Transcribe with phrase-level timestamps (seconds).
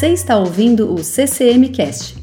[0.00, 2.16] Você está ouvindo o CCM Cast,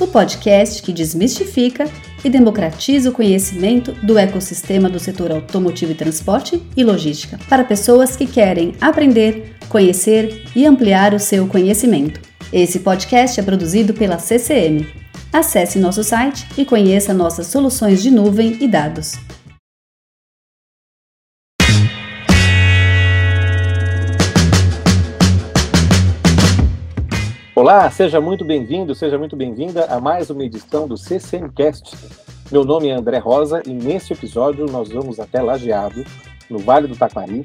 [0.00, 1.84] o podcast que desmistifica
[2.24, 8.16] e democratiza o conhecimento do ecossistema do setor automotivo e transporte e logística para pessoas
[8.16, 12.18] que querem aprender, conhecer e ampliar o seu conhecimento.
[12.50, 14.86] Esse podcast é produzido pela CCM.
[15.30, 19.18] Acesse nosso site e conheça nossas soluções de nuvem e dados.
[27.70, 31.94] Olá, seja muito bem-vindo, seja muito bem-vinda a mais uma edição do CCMcast.
[32.50, 36.02] Meu nome é André Rosa e nesse episódio nós vamos até Lajeado,
[36.48, 37.42] no Vale do Taquari,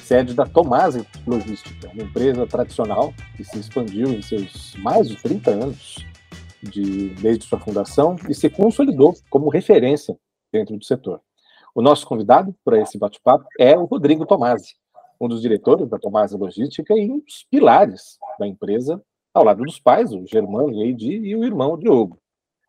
[0.00, 5.50] sede da Tomasi Logística, uma empresa tradicional que se expandiu em seus mais de 30
[5.52, 5.96] anos
[6.62, 10.14] de, desde sua fundação e se consolidou como referência
[10.52, 11.22] dentro do setor.
[11.74, 14.74] O nosso convidado para esse bate-papo é o Rodrigo Tomasi,
[15.18, 19.02] um dos diretores da Tomasi Logística e um dos pilares da empresa
[19.34, 22.20] ao lado dos pais, o Germano Leide e o irmão Diogo.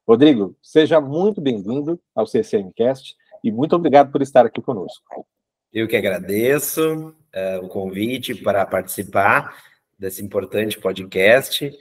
[0.08, 5.27] Rodrigo, seja muito bem-vindo ao CCMcast e muito obrigado por estar aqui conosco.
[5.72, 9.55] Eu que agradeço uh, o convite para participar
[9.97, 11.72] desse importante podcast.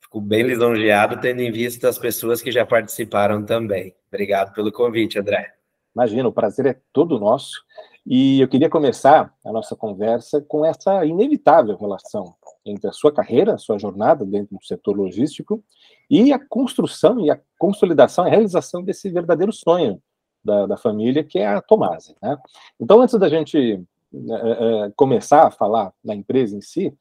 [0.00, 3.94] Fico bem lisonjeado tendo em vista as pessoas que já participaram também.
[4.08, 5.52] Obrigado pelo convite, André.
[5.94, 7.62] Imagina, o prazer é todo nosso.
[8.06, 13.54] E eu queria começar a nossa conversa com essa inevitável relação entre a sua carreira,
[13.54, 15.62] a sua jornada dentro do setor logístico
[16.08, 20.00] e a construção e a consolidação, a realização desse verdadeiro sonho
[20.44, 22.14] da, da família, que é a Tomase.
[22.22, 22.36] Né?
[22.78, 26.92] Então, antes da gente é, começar a falar da empresa em si,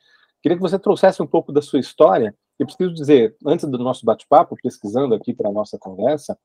[0.41, 2.35] queria que você trouxesse um pouco da sua história.
[2.57, 6.37] Eu preciso dizer, antes do nosso bate-papo, pesquisando aqui para a nossa conversa,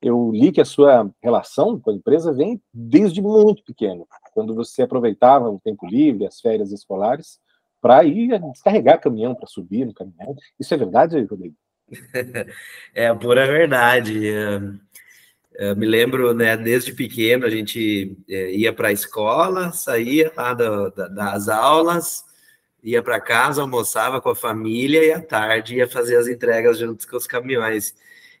[0.00, 4.82] eu li que a sua relação com a empresa vem desde muito pequeno, quando você
[4.82, 7.38] aproveitava o tempo livre, as férias escolares,
[7.82, 10.36] para ir descarregar caminhão para subir no caminhão.
[10.58, 11.56] Isso é verdade, Rodrigo?
[12.94, 14.28] é pura verdade.
[15.54, 20.54] Eu me lembro, né, desde pequeno, a gente é, ia para a escola, saía lá
[20.54, 22.24] do, das aulas,
[22.82, 27.06] ia para casa, almoçava com a família e à tarde ia fazer as entregas junto
[27.06, 27.94] com os caminhões.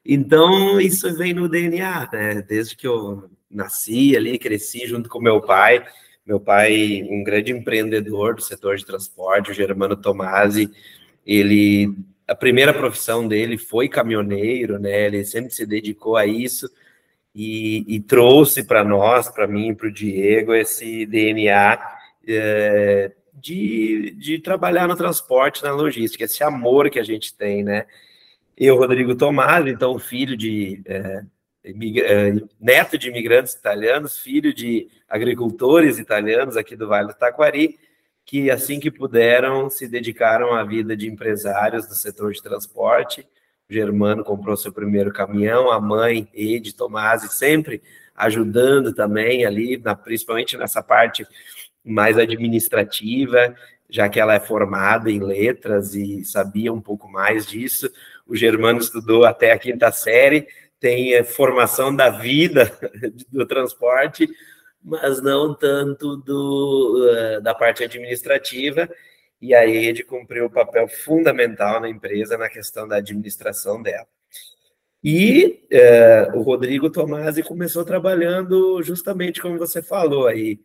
[0.04, 2.42] Então, isso vem no DNA, né?
[2.42, 5.84] Desde que eu nasci ali, cresci junto com meu pai,
[6.26, 10.70] meu pai, um grande empreendedor do setor de transporte, o Germano Tomasi,
[11.26, 11.94] ele
[12.26, 15.06] a primeira profissão dele foi caminhoneiro, né?
[15.06, 16.70] Ele sempre se dedicou a isso
[17.34, 21.78] e, e trouxe para nós, para mim, para o Diego, esse DNA
[22.26, 27.86] é, de, de trabalhar no transporte, na logística, esse amor que a gente tem, né?
[28.56, 31.22] Eu, Rodrigo Tomasi, então filho de é,
[32.60, 37.78] neto de imigrantes italianos, filho de agricultores italianos aqui do Vale do Taquari,
[38.24, 43.26] que assim que puderam se dedicaram à vida de empresários do setor de transporte.
[43.68, 47.82] O Germano comprou seu primeiro caminhão, a mãe, Ed Tomasi, sempre
[48.14, 51.26] ajudando também ali, na, principalmente nessa parte
[51.84, 53.54] mais administrativa,
[53.88, 57.90] já que ela é formada em letras e sabia um pouco mais disso.
[58.26, 60.46] O Germano estudou até a quinta série,
[60.82, 62.76] tem a formação da vida
[63.30, 64.28] do transporte,
[64.82, 68.90] mas não tanto do, eh, da parte administrativa.
[69.40, 74.06] E a rede cumpriu o papel fundamental na empresa na questão da administração dela.
[75.04, 80.60] E é, o Rodrigo Tomasi começou trabalhando justamente como você falou aí,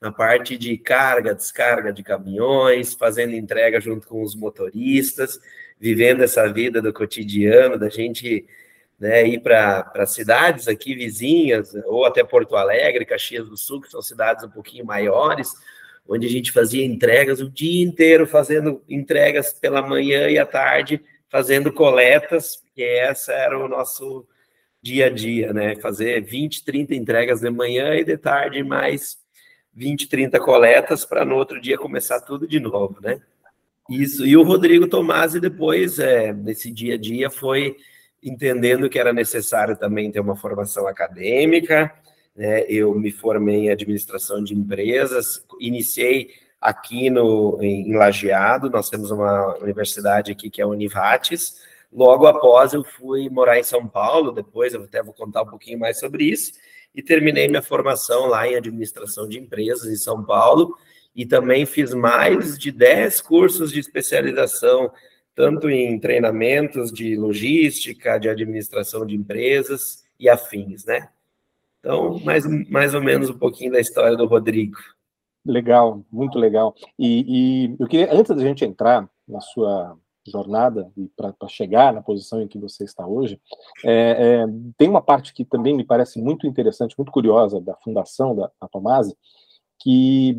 [0.00, 5.40] na parte de carga, descarga de caminhões, fazendo entrega junto com os motoristas,
[5.78, 8.46] vivendo essa vida do cotidiano, da gente
[9.00, 14.02] né, ir para cidades aqui vizinhas, ou até Porto Alegre, Caxias do Sul, que são
[14.02, 15.54] cidades um pouquinho maiores,
[16.06, 21.02] onde a gente fazia entregas o dia inteiro, fazendo entregas pela manhã e à tarde,
[21.30, 24.26] fazendo coletas, que essa era o nosso
[24.82, 25.76] dia a dia, né?
[25.76, 29.18] Fazer 20, 30 entregas de manhã e de tarde mais
[29.72, 33.20] 20, 30 coletas para no outro dia começar tudo de novo, né?
[33.88, 34.26] Isso.
[34.26, 37.76] E o Rodrigo Tomasi depois, é, nesse dia a dia, foi
[38.22, 41.92] entendendo que era necessário também ter uma formação acadêmica.
[42.36, 42.64] Né?
[42.68, 46.30] Eu me formei em administração de empresas, iniciei
[46.60, 51.56] aqui no, em Lajeado, nós temos uma universidade aqui que é a Univates.
[51.92, 55.78] Logo após, eu fui morar em São Paulo, depois eu até vou contar um pouquinho
[55.78, 56.52] mais sobre isso,
[56.94, 60.76] e terminei minha formação lá em administração de empresas em São Paulo,
[61.16, 64.92] e também fiz mais de 10 cursos de especialização
[65.40, 71.08] tanto em treinamentos de logística, de administração de empresas e afins, né?
[71.78, 74.76] Então, mais, mais ou menos um pouquinho da história do Rodrigo.
[75.42, 76.74] Legal, muito legal.
[76.98, 79.96] E, e eu queria, antes da gente entrar na sua
[80.28, 83.40] jornada e para chegar na posição em que você está hoje,
[83.82, 84.46] é, é,
[84.76, 89.16] tem uma parte que também me parece muito interessante, muito curiosa da fundação da, Tomasi,
[89.78, 90.38] que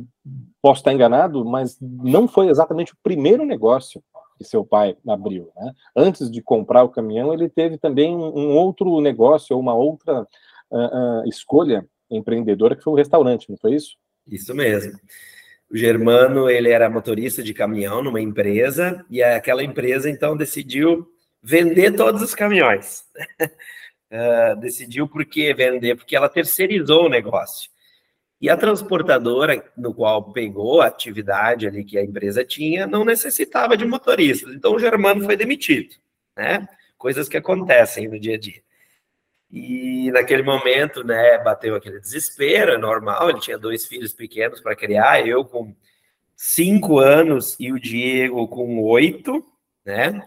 [0.61, 4.03] posso estar enganado, mas não foi exatamente o primeiro negócio
[4.41, 5.51] que seu pai abriu.
[5.55, 5.73] Né?
[5.95, 10.21] Antes de comprar o caminhão, ele teve também um, um outro negócio, uma outra
[10.69, 13.95] uh, uh, escolha empreendedora, que foi o restaurante, não foi isso?
[14.27, 14.93] Isso mesmo.
[15.69, 21.07] O Germano, ele era motorista de caminhão numa empresa, e aquela empresa, então, decidiu
[21.41, 23.03] vender todos os caminhões.
[24.11, 25.95] uh, decidiu por que vender?
[25.95, 27.69] Porque ela terceirizou o negócio.
[28.41, 33.77] E a transportadora, no qual pegou a atividade ali que a empresa tinha, não necessitava
[33.77, 34.51] de motoristas.
[34.55, 35.95] Então, o Germano foi demitido,
[36.35, 36.67] né?
[36.97, 38.61] Coisas que acontecem no dia a dia.
[39.51, 43.29] E naquele momento, né, bateu aquele desespero, é normal.
[43.29, 45.75] Ele tinha dois filhos pequenos para criar, eu com
[46.35, 49.45] cinco anos e o Diego com oito,
[49.85, 50.25] né?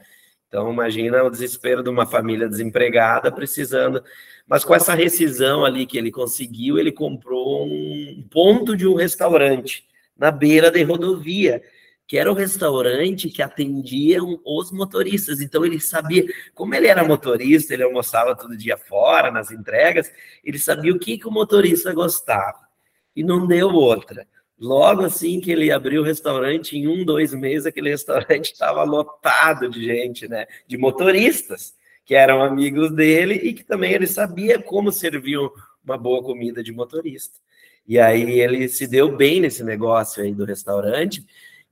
[0.55, 4.01] Então, imagina o desespero de uma família desempregada precisando
[4.47, 9.85] mas com essa rescisão ali que ele conseguiu, ele comprou um ponto de um restaurante
[10.17, 11.63] na beira da rodovia,
[12.07, 15.41] que era o restaurante que atendia os motoristas.
[15.41, 16.25] Então ele sabia,
[16.55, 20.13] como ele era motorista, ele almoçava todo dia fora, nas entregas,
[20.45, 22.69] ele sabia o que, que o motorista gostava.
[23.17, 24.27] E não deu outra.
[24.59, 29.69] Logo assim que ele abriu o restaurante, em um, dois meses, aquele restaurante estava lotado
[29.69, 30.47] de gente, né?
[30.67, 31.75] De motoristas
[32.05, 35.39] que eram amigos dele e que também ele sabia como servir
[35.85, 37.39] uma boa comida de motorista.
[37.87, 41.25] E aí ele se deu bem nesse negócio aí do restaurante,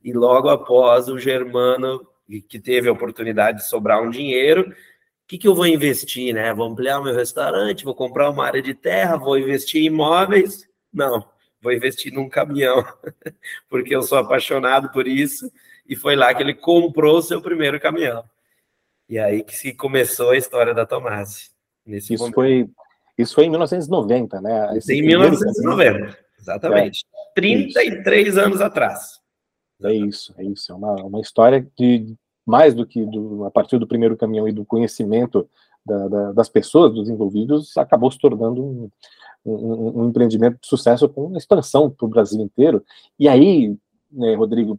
[0.02, 2.06] e logo após o Germano,
[2.48, 4.74] que teve a oportunidade de sobrar um dinheiro, o
[5.26, 6.52] que, que eu vou investir, né?
[6.52, 10.68] Vou ampliar o meu restaurante, vou comprar uma área de terra, vou investir em imóveis?
[10.92, 11.26] Não,
[11.62, 12.84] vou investir num caminhão,
[13.70, 15.50] porque eu sou apaixonado por isso,
[15.86, 18.24] e foi lá que ele comprou o seu primeiro caminhão.
[19.08, 21.50] E aí que se começou a história da Tomasi.
[21.86, 22.34] Isso momento.
[22.34, 22.68] foi
[23.18, 24.76] isso foi em 1990, né?
[24.76, 27.04] Esse em 1990, exatamente.
[27.14, 28.40] É, 33 isso.
[28.40, 29.20] anos atrás.
[29.82, 30.72] É isso, é isso.
[30.72, 32.14] É uma, uma história que,
[32.46, 35.48] mais do que do, a partir do primeiro caminhão e do conhecimento
[35.84, 38.90] da, da, das pessoas, dos envolvidos, acabou se tornando um,
[39.44, 42.84] um, um empreendimento de sucesso com uma expansão para o Brasil inteiro.
[43.18, 43.76] E aí,
[44.10, 44.78] né, Rodrigo,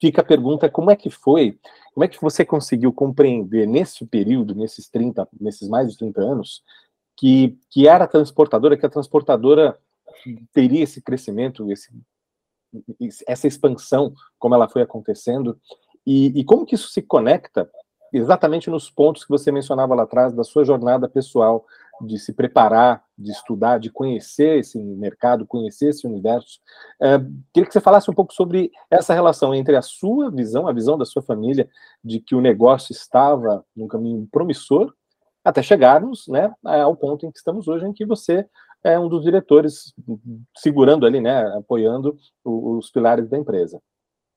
[0.00, 1.58] fica a pergunta: como é que foi
[1.96, 6.62] como é que você conseguiu compreender nesse período, nesses 30, nesses mais de 30 anos,
[7.16, 9.78] que, que era a transportadora, que a transportadora
[10.52, 11.90] teria esse crescimento, esse,
[13.26, 15.58] essa expansão, como ela foi acontecendo,
[16.06, 17.66] e, e como que isso se conecta
[18.12, 21.64] exatamente nos pontos que você mencionava lá atrás da sua jornada pessoal,
[22.02, 26.60] de se preparar, de estudar, de conhecer esse mercado, conhecer esse universo.
[27.00, 27.18] É,
[27.52, 30.98] queria que você falasse um pouco sobre essa relação entre a sua visão, a visão
[30.98, 31.68] da sua família,
[32.04, 34.92] de que o negócio estava num caminho promissor,
[35.42, 38.46] até chegarmos né, ao ponto em que estamos hoje, em que você
[38.82, 39.94] é um dos diretores,
[40.56, 43.80] segurando ali, né, apoiando os pilares da empresa.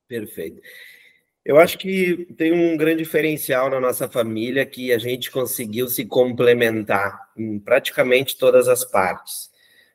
[0.07, 0.61] Perfeito.
[1.45, 6.05] Eu acho que tem um grande diferencial na nossa família que a gente conseguiu se
[6.05, 9.49] complementar em praticamente todas as partes.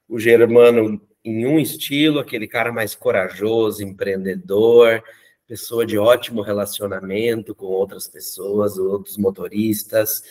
[0.09, 5.03] O Germano em um estilo, aquele cara mais corajoso, empreendedor,
[5.47, 10.23] pessoa de ótimo relacionamento com outras pessoas, outros motoristas.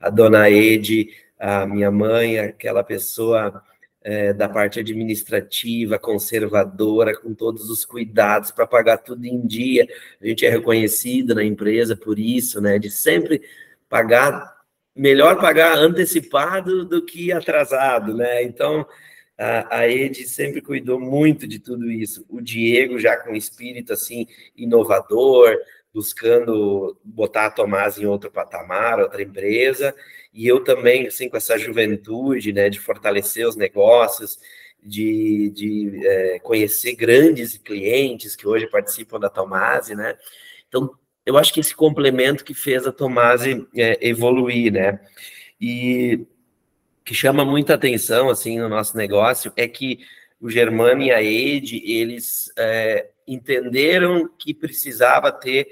[0.00, 3.62] A dona Ede, a minha mãe, aquela pessoa
[4.02, 9.86] é, da parte administrativa, conservadora, com todos os cuidados para pagar tudo em dia.
[10.20, 12.78] A gente é reconhecido na empresa por isso, né?
[12.78, 13.42] De sempre
[13.88, 14.56] pagar,
[14.94, 18.42] melhor pagar antecipado do que atrasado, né?
[18.42, 18.86] Então,
[19.36, 22.24] a, a Ed sempre cuidou muito de tudo isso.
[22.28, 24.26] O Diego, já com espírito assim,
[24.56, 25.56] inovador,
[25.92, 29.94] buscando botar a Tomás em outro patamar, outra empresa,
[30.32, 34.38] e eu também, assim, com essa juventude, né, de fortalecer os negócios,
[34.82, 40.16] de, de é, conhecer grandes clientes que hoje participam da Tomase, né,
[40.68, 40.94] então,
[41.24, 45.00] eu acho que esse complemento que fez a Tomase é, evoluir, né,
[45.60, 46.26] e
[47.04, 50.00] que chama muita atenção, assim, no nosso negócio, é que
[50.40, 55.66] o Germano e a Ede, eles é, entenderam que precisava ter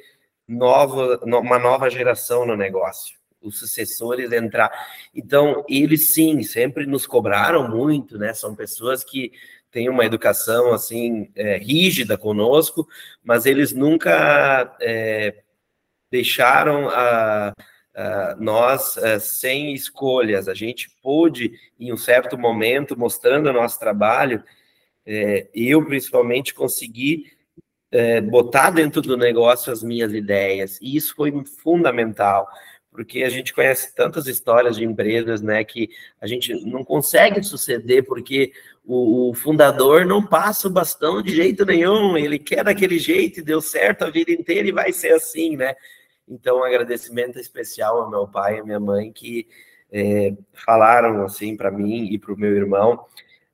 [0.46, 4.70] nova, uma nova geração no negócio, os sucessores entrar.
[5.14, 8.32] Então, eles sim, sempre nos cobraram muito, né?
[8.32, 9.32] São pessoas que
[9.70, 12.88] têm uma educação assim é, rígida conosco,
[13.22, 15.42] mas eles nunca é,
[16.10, 17.52] deixaram a,
[17.94, 20.48] a nós é, sem escolhas.
[20.48, 24.42] A gente pôde, em um certo momento, mostrando o nosso trabalho,
[25.04, 27.30] é, eu principalmente consegui
[27.90, 30.78] é, botar dentro do negócio as minhas ideias.
[30.80, 32.48] E isso foi fundamental,
[32.96, 38.02] porque a gente conhece tantas histórias de empresas, né, que a gente não consegue suceder
[38.06, 43.40] porque o, o, fundador não passa o bastão de jeito nenhum, ele quer daquele jeito
[43.40, 45.74] e deu certo a vida inteira e vai ser assim, né?
[46.26, 49.46] Então, um agradecimento especial ao meu pai e à minha mãe que
[49.92, 50.32] é,
[50.64, 53.04] falaram assim para mim e para o meu irmão.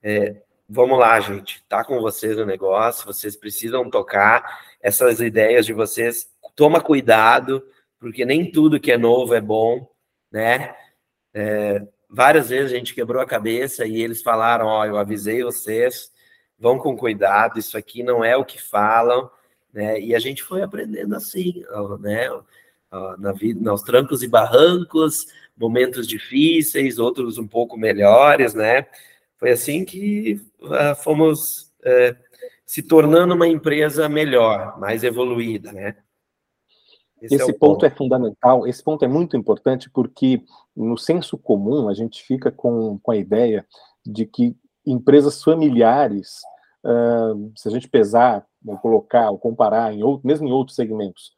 [0.03, 0.37] É,
[0.69, 6.31] vamos lá, gente, tá com vocês o negócio, vocês precisam tocar essas ideias de vocês.
[6.55, 7.63] Toma cuidado,
[8.03, 9.89] porque nem tudo que é novo é bom,
[10.29, 10.75] né?
[11.33, 15.45] É, várias vezes a gente quebrou a cabeça e eles falaram: Ó, oh, eu avisei
[15.45, 16.11] vocês,
[16.59, 19.31] vão com cuidado, isso aqui não é o que falam,
[19.73, 20.01] né?
[20.01, 21.63] E a gente foi aprendendo assim,
[22.01, 22.29] né?
[23.19, 28.85] Na vida, nos trancos e barrancos, momentos difíceis, outros um pouco melhores, né?
[29.37, 32.17] Foi assim que uh, fomos uh,
[32.67, 35.97] se tornando uma empresa melhor, mais evoluída, né?
[37.23, 37.87] Esse, esse é ponto, ponto.
[37.87, 40.43] é fundamental, esse ponto é muito importante porque
[40.77, 43.65] no senso comum a gente fica com, com a ideia
[44.05, 46.41] de que empresas familiares,
[46.85, 51.33] uh, se a gente pesar, ou colocar, ou comparar, em outro, mesmo em outros segmentos,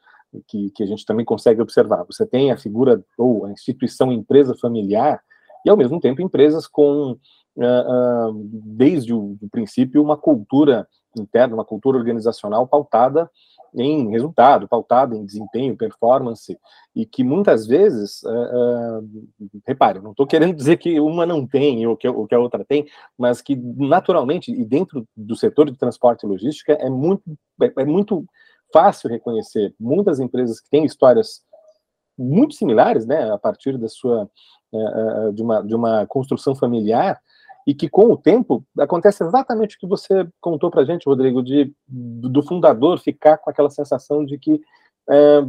[0.49, 4.57] que, que a gente também consegue observar, você tem a figura ou a instituição empresa
[4.57, 5.21] familiar
[5.65, 8.33] e, ao mesmo tempo, empresas com, uh, uh,
[8.65, 13.31] desde o princípio, uma cultura interna, uma cultura organizacional pautada
[13.77, 16.57] em resultado, pautado em desempenho, performance,
[16.95, 21.85] e que muitas vezes, uh, uh, repare, não estou querendo dizer que uma não tem
[21.87, 22.87] ou que, ou que a outra tem,
[23.19, 27.23] mas que naturalmente, e dentro do setor de transporte e logística, é muito,
[27.61, 28.25] é, é muito
[28.73, 31.43] fácil reconhecer muitas empresas que têm histórias
[32.17, 34.31] muito similares, né, a partir da sua,
[34.73, 37.21] uh, de, uma, de uma construção familiar,
[37.67, 41.75] e que com o tempo acontece exatamente o que você contou para gente, Rodrigo, de
[41.89, 44.61] do fundador ficar com aquela sensação de que
[45.09, 45.41] é,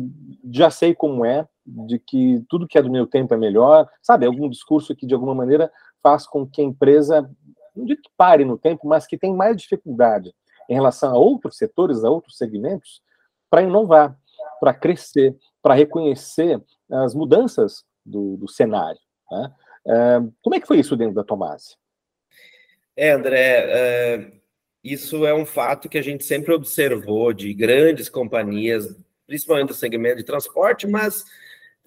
[0.51, 4.25] já sei como é, de que tudo que é do meu tempo é melhor, sabe?
[4.25, 7.29] Algum discurso que de alguma maneira faz com que a empresa
[7.75, 10.33] não digo que pare no tempo, mas que tem mais dificuldade
[10.69, 13.01] em relação a outros setores, a outros segmentos,
[13.49, 14.17] para inovar,
[14.59, 18.99] para crescer, para reconhecer as mudanças do, do cenário.
[19.31, 19.53] Né?
[19.87, 21.75] É, como é que foi isso dentro da Tomasi?
[22.95, 24.31] É, André, é,
[24.83, 28.95] isso é um fato que a gente sempre observou de grandes companhias,
[29.27, 31.25] principalmente do segmento de transporte, mas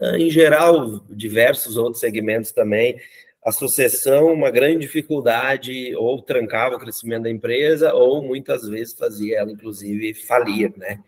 [0.01, 3.01] é, em geral, diversos outros segmentos também.
[3.45, 9.39] A sucessão, uma grande dificuldade, ou trancava o crescimento da empresa, ou muitas vezes fazia
[9.39, 11.03] ela, inclusive, falir, né?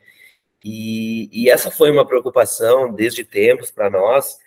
[0.64, 4.38] E, e essa foi uma preocupação desde tempos para nós,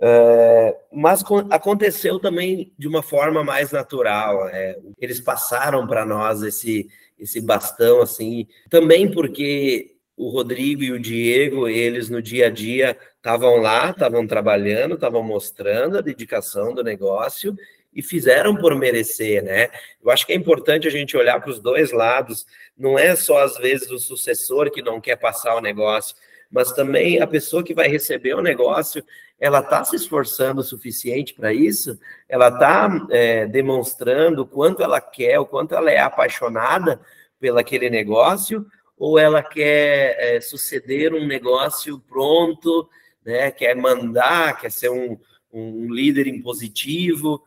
[0.00, 4.48] é, mas aconteceu também de uma forma mais natural.
[4.48, 11.00] É, eles passaram para nós esse, esse bastão, assim, também porque o Rodrigo e o
[11.00, 16.82] Diego, eles no dia a dia estavam lá, estavam trabalhando, estavam mostrando a dedicação do
[16.82, 17.56] negócio
[17.94, 19.68] e fizeram por merecer, né?
[20.02, 22.46] Eu acho que é importante a gente olhar para os dois lados.
[22.76, 26.16] Não é só às vezes o sucessor que não quer passar o negócio,
[26.52, 29.02] mas também a pessoa que vai receber o negócio,
[29.40, 35.00] ela está se esforçando o suficiente para isso, ela está é, demonstrando o quanto ela
[35.00, 37.00] quer, o quanto ela é apaixonada
[37.40, 38.66] pelo aquele negócio,
[38.96, 42.88] ou ela quer é, suceder um negócio pronto,
[43.24, 45.18] né, quer mandar, quer ser um,
[45.50, 47.42] um líder impositivo,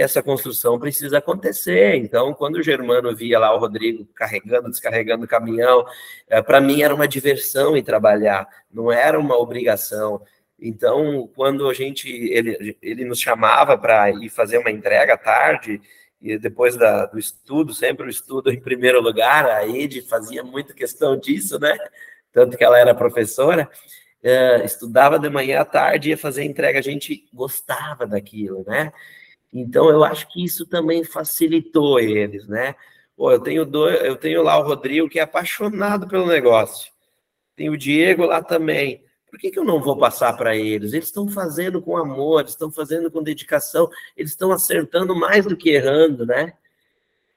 [0.00, 1.96] essa construção precisa acontecer.
[1.96, 5.84] Então, quando o Germano via lá o Rodrigo carregando, descarregando o caminhão,
[6.28, 10.22] é, para mim era uma diversão ir trabalhar, não era uma obrigação.
[10.58, 15.80] Então, quando a gente ele, ele nos chamava para ir fazer uma entrega à tarde,
[16.20, 20.74] e depois da, do estudo, sempre o estudo em primeiro lugar, a Ed fazia muito
[20.74, 21.76] questão disso, né?
[22.32, 23.68] Tanto que ela era professora,
[24.22, 28.92] é, estudava de manhã à tarde, ia fazer entrega, a gente gostava daquilo, né?
[29.52, 32.74] Então, eu acho que isso também facilitou eles, né?
[33.16, 36.90] Pô, eu tenho, dois, eu tenho lá o Rodrigo, que é apaixonado pelo negócio.
[37.56, 39.02] Tem o Diego lá também.
[39.28, 40.92] Por que, que eu não vou passar para eles?
[40.92, 45.70] Eles estão fazendo com amor, estão fazendo com dedicação, eles estão acertando mais do que
[45.70, 46.54] errando, né?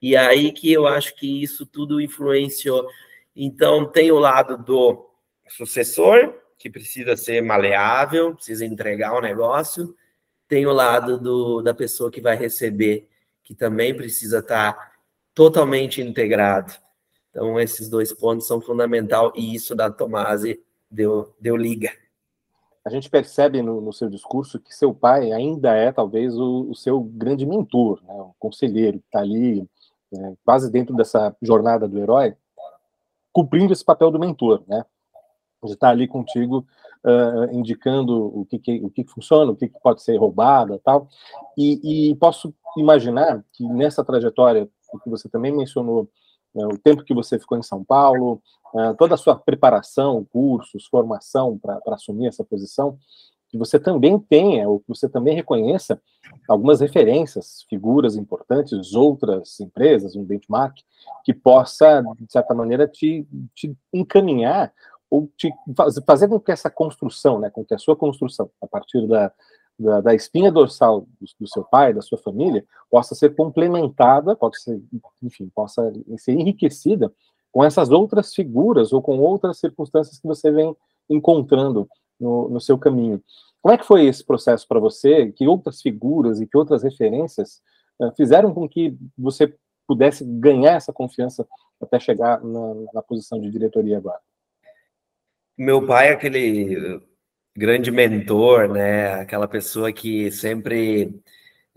[0.00, 2.88] E aí que eu acho que isso tudo influenciou.
[3.34, 5.08] Então, tem o lado do
[5.48, 9.94] sucessor, que precisa ser maleável, precisa entregar o negócio,
[10.48, 13.08] tem o lado do, da pessoa que vai receber,
[13.42, 14.94] que também precisa estar
[15.34, 16.72] totalmente integrado.
[17.30, 21.90] Então, esses dois pontos são fundamentais e isso da Tomasi deu, deu liga.
[22.84, 26.74] A gente percebe no, no, seu discurso que seu pai ainda é, talvez, o, o
[26.74, 28.14] seu grande mentor, né?
[28.14, 29.66] o conselheiro que está ali,
[30.12, 30.36] né?
[30.44, 32.36] quase dentro dessa jornada do herói.
[33.32, 34.84] cumprindo esse papel do mentor, né?
[35.64, 36.66] De estar ali contigo,
[37.04, 41.08] uh, indicando o que, que, o que funciona, o que, que pode ser roubado tal.
[41.56, 44.68] E, e posso imaginar que nessa trajetória,
[45.02, 46.08] que você também mencionou,
[46.54, 48.40] uh, o tempo que você ficou em São Paulo,
[48.74, 52.98] uh, toda a sua preparação, cursos, formação para assumir essa posição,
[53.54, 56.00] que você também tenha, ou que você também reconheça
[56.48, 60.76] algumas referências, figuras importantes, outras empresas, um benchmark,
[61.24, 64.72] que possa, de certa maneira, te, te encaminhar
[65.14, 65.48] ou te
[66.04, 69.32] fazer com que essa construção, né, com que a sua construção, a partir da,
[69.78, 74.60] da, da espinha dorsal do, do, seu pai, da sua família, possa ser complementada, pode
[74.60, 74.82] ser,
[75.22, 77.12] enfim, possa ser enriquecida
[77.52, 80.76] com essas outras figuras ou com outras circunstâncias que você vem
[81.08, 83.22] encontrando no, no seu caminho.
[83.62, 85.30] Como é que foi esse processo para você?
[85.30, 87.62] Que outras figuras e que outras referências
[88.00, 89.54] uh, fizeram com que você
[89.86, 91.46] pudesse ganhar essa confiança
[91.80, 94.20] até chegar na, na posição de diretoria agora?
[95.56, 97.00] Meu pai é aquele
[97.56, 99.14] grande mentor, né?
[99.14, 101.14] Aquela pessoa que sempre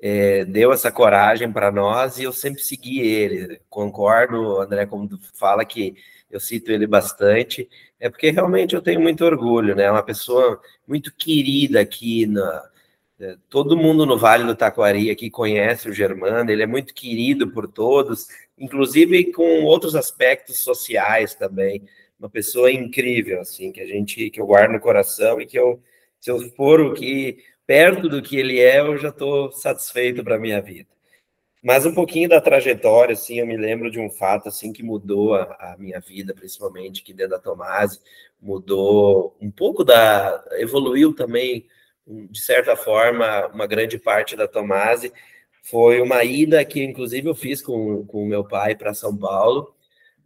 [0.02, 3.62] é, deu essa coragem para nós e eu sempre segui ele.
[3.70, 5.96] Concordo, André, como tu fala que
[6.30, 7.70] eu cito ele bastante,
[8.00, 9.90] é porque realmente eu tenho muito orgulho, né?
[9.92, 12.70] Uma pessoa muito querida aqui na
[13.20, 17.50] é, todo mundo no Vale do Taquari aqui conhece o Germano, ele é muito querido
[17.52, 21.84] por todos, inclusive com outros aspectos sociais também.
[22.20, 25.82] Uma pessoa incrível, assim, que a gente que eu guardo no coração e que eu
[26.20, 30.40] se eu for o que perto do que ele é, eu já estou satisfeito para
[30.40, 30.90] minha vida.
[31.64, 35.36] Mas um pouquinho da trajetória, assim, eu me lembro de um fato, assim, que mudou
[35.36, 38.00] a, a minha vida, principalmente aqui dentro da Tomase,
[38.42, 40.44] mudou um pouco da...
[40.54, 41.66] evoluiu também,
[42.08, 45.12] de certa forma, uma grande parte da Tomase,
[45.64, 49.76] foi uma ida que, inclusive, eu fiz com o meu pai para São Paulo,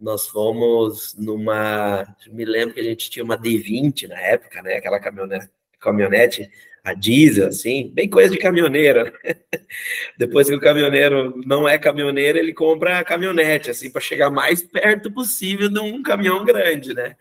[0.01, 2.03] nós fomos numa.
[2.27, 4.78] Me lembro que a gente tinha uma D20 na época, né?
[4.78, 5.49] Aquela caminhonete,
[5.80, 6.49] caminhonete
[6.84, 9.04] a diesel, assim, bem coisa de caminhoneiro.
[9.06, 9.12] Né?
[10.17, 14.63] Depois que o caminhoneiro não é caminhoneiro, ele compra a caminhonete, assim, para chegar mais
[14.63, 17.15] perto possível de um caminhão grande, né?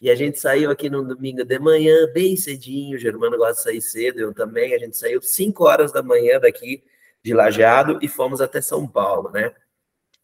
[0.00, 3.62] E a gente saiu aqui no domingo de manhã, bem cedinho, o Germano gosta de
[3.62, 6.82] sair cedo, eu também, a gente saiu 5 horas da manhã daqui
[7.22, 9.52] de Lajeado e fomos até São Paulo, né?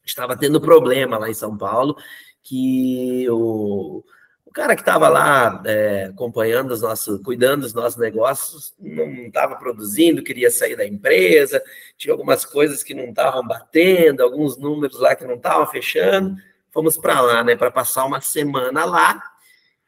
[0.05, 1.97] Estava tendo problema lá em São Paulo,
[2.43, 4.05] que o
[4.53, 9.57] o cara que estava lá é, acompanhando os nossos, cuidando dos nossos negócios, não estava
[9.57, 11.63] produzindo, queria sair da empresa,
[11.97, 16.37] tinha algumas coisas que não estavam batendo, alguns números lá que não estavam fechando.
[16.71, 19.23] Fomos para lá, né, para passar uma semana lá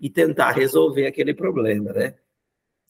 [0.01, 2.15] e tentar resolver aquele problema, né?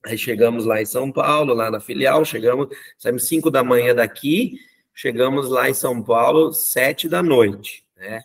[0.06, 4.60] Aí chegamos lá em São Paulo, lá na filial, chegamos, saímos 5 da manhã daqui,
[4.94, 8.22] chegamos lá em São Paulo, sete da noite, né?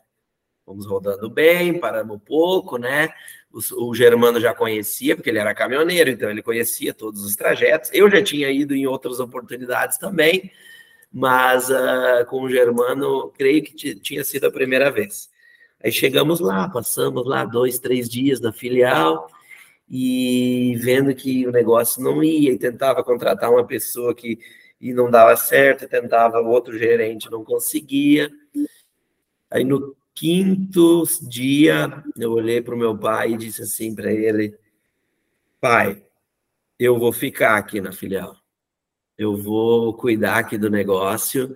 [0.66, 3.10] Fomos rodando bem, paramos um pouco, né?
[3.52, 7.90] o, o Germano já conhecia, porque ele era caminhoneiro, então ele conhecia todos os trajetos.
[7.94, 10.52] Eu já tinha ido em outras oportunidades também,
[11.12, 15.30] mas uh, com o Germano, creio que tinha sido a primeira vez.
[15.84, 19.28] Aí chegamos lá, passamos lá dois, três dias na filial
[19.90, 24.38] e vendo que o negócio não ia, e tentava contratar uma pessoa que
[24.80, 28.32] e não dava certo, tentava outro gerente, não conseguia.
[29.52, 34.56] Aí no quinto dia, eu olhei para o meu pai e disse assim para ele:
[35.60, 36.04] Pai,
[36.78, 38.38] eu vou ficar aqui na filial.
[39.18, 41.54] Eu vou cuidar aqui do negócio,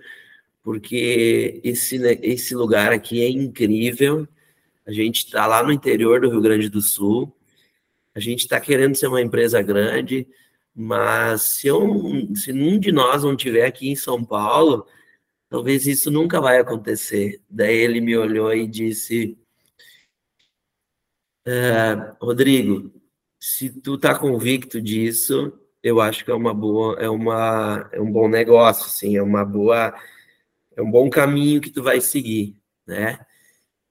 [0.62, 4.28] porque esse, esse lugar aqui é incrível.
[4.86, 7.34] A gente está lá no interior do Rio Grande do Sul.
[8.14, 10.26] A gente está querendo ser uma empresa grande,
[10.74, 14.86] mas se, eu, se um de nós não tiver aqui em São Paulo,
[15.48, 17.40] talvez isso nunca vai acontecer.
[17.48, 19.38] Daí ele me olhou e disse,
[21.46, 22.92] é, Rodrigo,
[23.38, 28.10] se tu tá convicto disso, eu acho que é uma boa, é uma, é um
[28.10, 29.94] bom negócio, sim, é uma boa,
[30.76, 32.56] é um bom caminho que tu vai seguir,
[32.86, 33.18] né?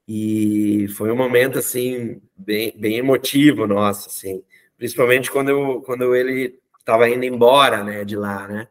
[0.06, 4.42] E foi um momento assim bem, bem emotivo nosso, assim,
[4.76, 8.68] principalmente quando eu, quando ele estava indo embora, né, de lá, né?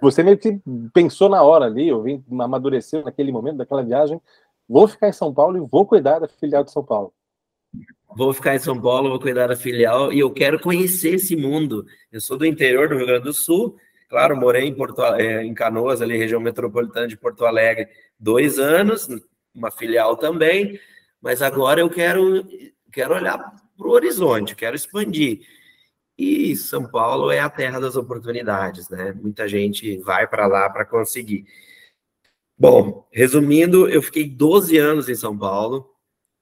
[0.00, 0.58] Você meio que
[0.92, 4.20] pensou na hora ali, eu vim amadurecer naquele momento daquela viagem.
[4.68, 7.12] Vou ficar em São Paulo e vou cuidar da filial de São Paulo.
[8.16, 11.86] Vou ficar em São Paulo, vou cuidar da filial e eu quero conhecer esse mundo.
[12.10, 13.76] Eu sou do interior do Rio Grande do Sul,
[14.08, 17.88] claro, morei em, Porto, é, em Canoas, ali, região metropolitana de Porto Alegre,
[18.18, 19.08] dois anos,
[19.54, 20.78] uma filial também,
[21.20, 22.46] mas agora eu quero,
[22.90, 25.40] quero olhar para o horizonte, quero expandir.
[26.24, 29.12] E São Paulo é a terra das oportunidades, né?
[29.12, 31.44] Muita gente vai para lá para conseguir.
[32.56, 35.90] Bom, resumindo, eu fiquei 12 anos em São Paulo,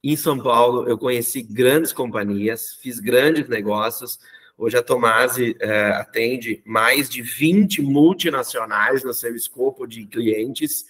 [0.05, 4.19] em São Paulo, eu conheci grandes companhias, fiz grandes negócios.
[4.59, 10.85] Hoje a Tomasi é, atende mais de 20 multinacionais no seu escopo de clientes.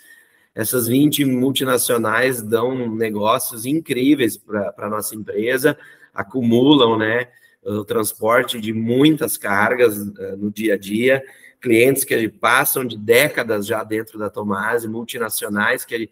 [0.53, 5.79] Essas 20 multinacionais dão negócios incríveis para a nossa empresa,
[6.13, 7.29] acumulam né,
[7.63, 11.23] o transporte de muitas cargas uh, no dia a dia,
[11.61, 16.09] clientes que passam de décadas já dentro da Tomasi, multinacionais que,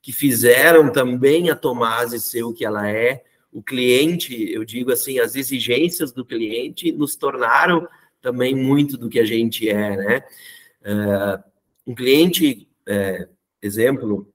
[0.00, 3.24] que fizeram também a Tomasi ser o que ela é.
[3.52, 7.86] O cliente, eu digo assim, as exigências do cliente nos tornaram
[8.20, 10.24] também muito do que a gente é, né?
[10.82, 11.42] Uh,
[11.86, 13.28] um cliente uh,
[13.60, 14.31] exemplo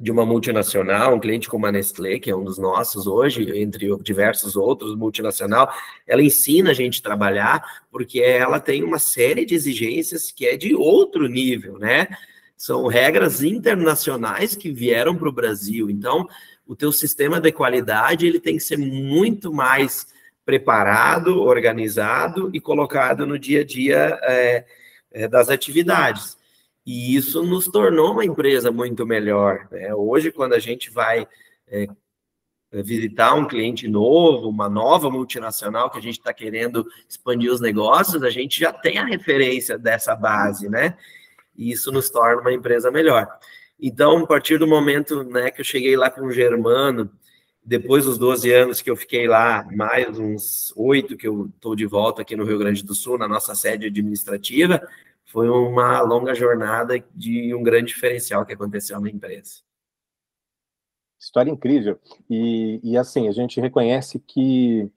[0.00, 3.88] de uma multinacional, um cliente como a Nestlé, que é um dos nossos hoje, entre
[4.02, 5.72] diversos outros multinacional,
[6.06, 10.56] ela ensina a gente a trabalhar porque ela tem uma série de exigências que é
[10.56, 12.08] de outro nível, né?
[12.56, 15.90] São regras internacionais que vieram para o Brasil.
[15.90, 16.26] Então,
[16.66, 20.06] o teu sistema de qualidade ele tem que ser muito mais
[20.44, 24.64] preparado, organizado e colocado no dia a dia é,
[25.12, 26.37] é, das atividades.
[26.90, 29.68] E isso nos tornou uma empresa muito melhor.
[29.70, 29.94] Né?
[29.94, 31.28] Hoje, quando a gente vai
[31.66, 31.86] é,
[32.72, 38.22] visitar um cliente novo, uma nova multinacional que a gente está querendo expandir os negócios,
[38.22, 40.96] a gente já tem a referência dessa base, né?
[41.54, 43.28] E isso nos torna uma empresa melhor.
[43.78, 47.10] Então, a partir do momento né, que eu cheguei lá com o Germano,
[47.62, 51.84] depois dos 12 anos que eu fiquei lá, mais uns oito que eu estou de
[51.84, 54.80] volta aqui no Rio Grande do Sul, na nossa sede administrativa,
[55.28, 59.60] foi uma longa jornada de um grande diferencial que aconteceu na empresa.
[61.20, 61.98] História incrível.
[62.30, 64.90] E, e assim, a gente reconhece que.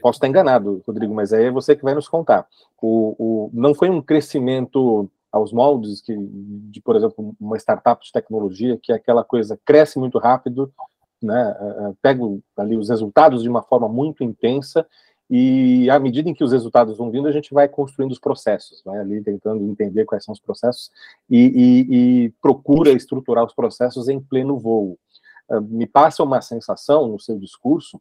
[0.00, 2.46] Posso estar enganado, Rodrigo, mas aí é você que vai nos contar.
[2.80, 8.12] O, o, não foi um crescimento aos moldes que, de, por exemplo, uma startup de
[8.12, 10.72] tecnologia, que é aquela coisa cresce muito rápido,
[11.20, 12.22] né, é, é, pega
[12.56, 14.86] ali os resultados de uma forma muito intensa
[15.30, 18.82] e à medida em que os resultados vão vindo, a gente vai construindo os processos,
[18.84, 20.90] vai ali tentando entender quais são os processos
[21.30, 24.98] e, e, e procura estruturar os processos em pleno voo.
[25.48, 28.00] Uh, me passa uma sensação no seu discurso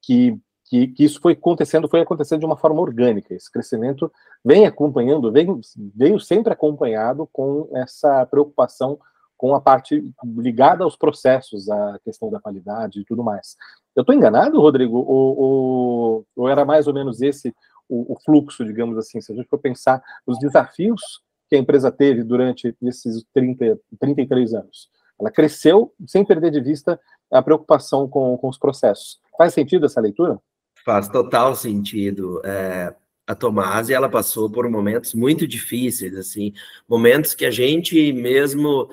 [0.00, 3.34] que, que, que, isso foi acontecendo, foi acontecendo de uma forma orgânica.
[3.34, 4.12] Esse crescimento
[4.44, 9.00] vem acompanhando, vem, veio sempre acompanhado com essa preocupação
[9.38, 10.04] com a parte
[10.36, 13.56] ligada aos processos, a questão da qualidade e tudo mais.
[13.94, 14.98] Eu estou enganado, Rodrigo?
[14.98, 17.54] Ou, ou, ou, era mais ou menos esse
[17.88, 21.90] o, o, fluxo, digamos assim, se a gente for pensar nos desafios que a empresa
[21.90, 24.90] teve durante esses 30, 33 anos?
[25.18, 29.20] Ela cresceu sem perder de vista a preocupação com, com os processos.
[29.36, 30.38] Faz sentido essa leitura?
[30.84, 32.40] Faz total sentido.
[32.44, 32.94] É,
[33.26, 36.52] a Tomasi, ela passou por momentos muito difíceis, assim,
[36.88, 38.88] momentos que a gente mesmo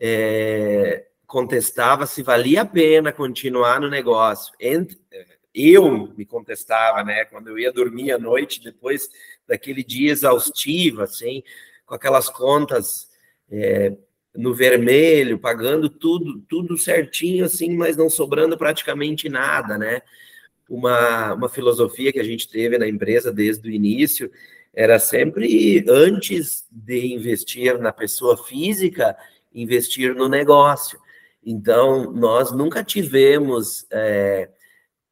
[0.00, 4.52] é, contestava se valia a pena continuar no negócio.
[5.54, 7.24] Eu me contestava, né?
[7.26, 9.08] Quando eu ia dormir à noite, depois
[9.46, 11.42] daquele dia exaustivo, assim,
[11.84, 13.10] com aquelas contas
[13.50, 13.92] é,
[14.34, 20.00] no vermelho, pagando tudo, tudo certinho, assim, mas não sobrando praticamente nada, né?
[20.68, 24.30] Uma, uma filosofia que a gente teve na empresa desde o início
[24.72, 29.16] era sempre antes de investir na pessoa física,
[29.54, 30.98] investir no negócio.
[31.44, 34.48] Então, nós nunca tivemos é,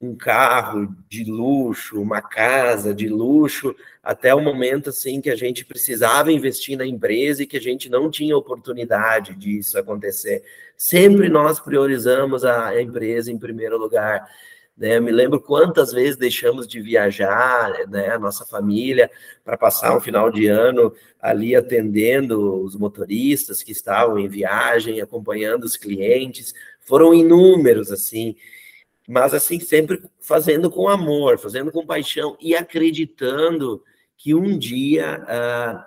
[0.00, 5.64] um carro de luxo, uma casa de luxo, até o momento assim que a gente
[5.64, 10.42] precisava investir na empresa e que a gente não tinha oportunidade disso acontecer.
[10.76, 14.28] Sempre nós priorizamos a empresa em primeiro lugar.
[14.78, 15.00] Né?
[15.00, 19.10] Me lembro quantas vezes deixamos de viajar, né, a nossa família,
[19.44, 25.64] para passar um final de ano ali atendendo os motoristas que estavam em viagem, acompanhando
[25.64, 26.54] os clientes.
[26.80, 28.36] Foram inúmeros, assim,
[29.06, 33.82] mas assim, sempre fazendo com amor, fazendo com paixão e acreditando
[34.16, 35.82] que um dia uh,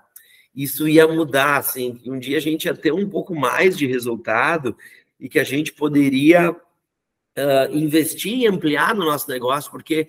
[0.54, 3.88] isso ia mudar, assim, que um dia a gente ia ter um pouco mais de
[3.88, 4.76] resultado
[5.18, 6.54] e que a gente poderia
[7.38, 10.08] uh, investir e ampliar no nosso negócio, porque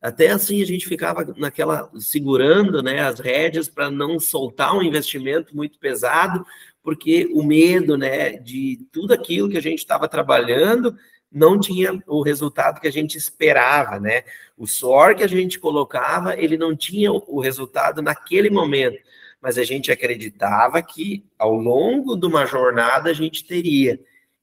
[0.00, 5.56] até assim a gente ficava naquela segurando né, as rédeas para não soltar um investimento
[5.56, 6.44] muito pesado,
[6.82, 10.94] porque o medo né, de tudo aquilo que a gente estava trabalhando
[11.32, 14.22] não tinha o resultado que a gente esperava, né?
[14.56, 18.98] O suor que a gente colocava, ele não tinha o resultado naquele momento,
[19.40, 23.98] mas a gente acreditava que ao longo de uma jornada a gente teria.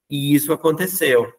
[0.09, 1.31] E isso aconteceu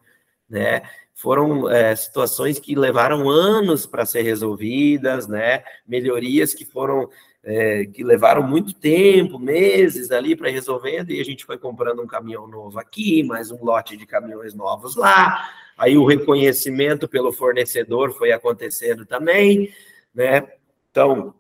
[0.53, 0.83] né?
[1.15, 5.65] Foram é, situações que levaram anos para ser resolvidas, né?
[5.87, 7.09] Melhorias que foram
[7.45, 12.07] é, que levaram muito tempo, meses ali para resolver, e a gente foi comprando um
[12.07, 18.12] caminhão novo aqui, mais um lote de caminhões novos lá, aí o reconhecimento pelo fornecedor
[18.12, 19.75] foi acontecendo também,
[20.15, 20.47] né?
[20.91, 21.35] Então,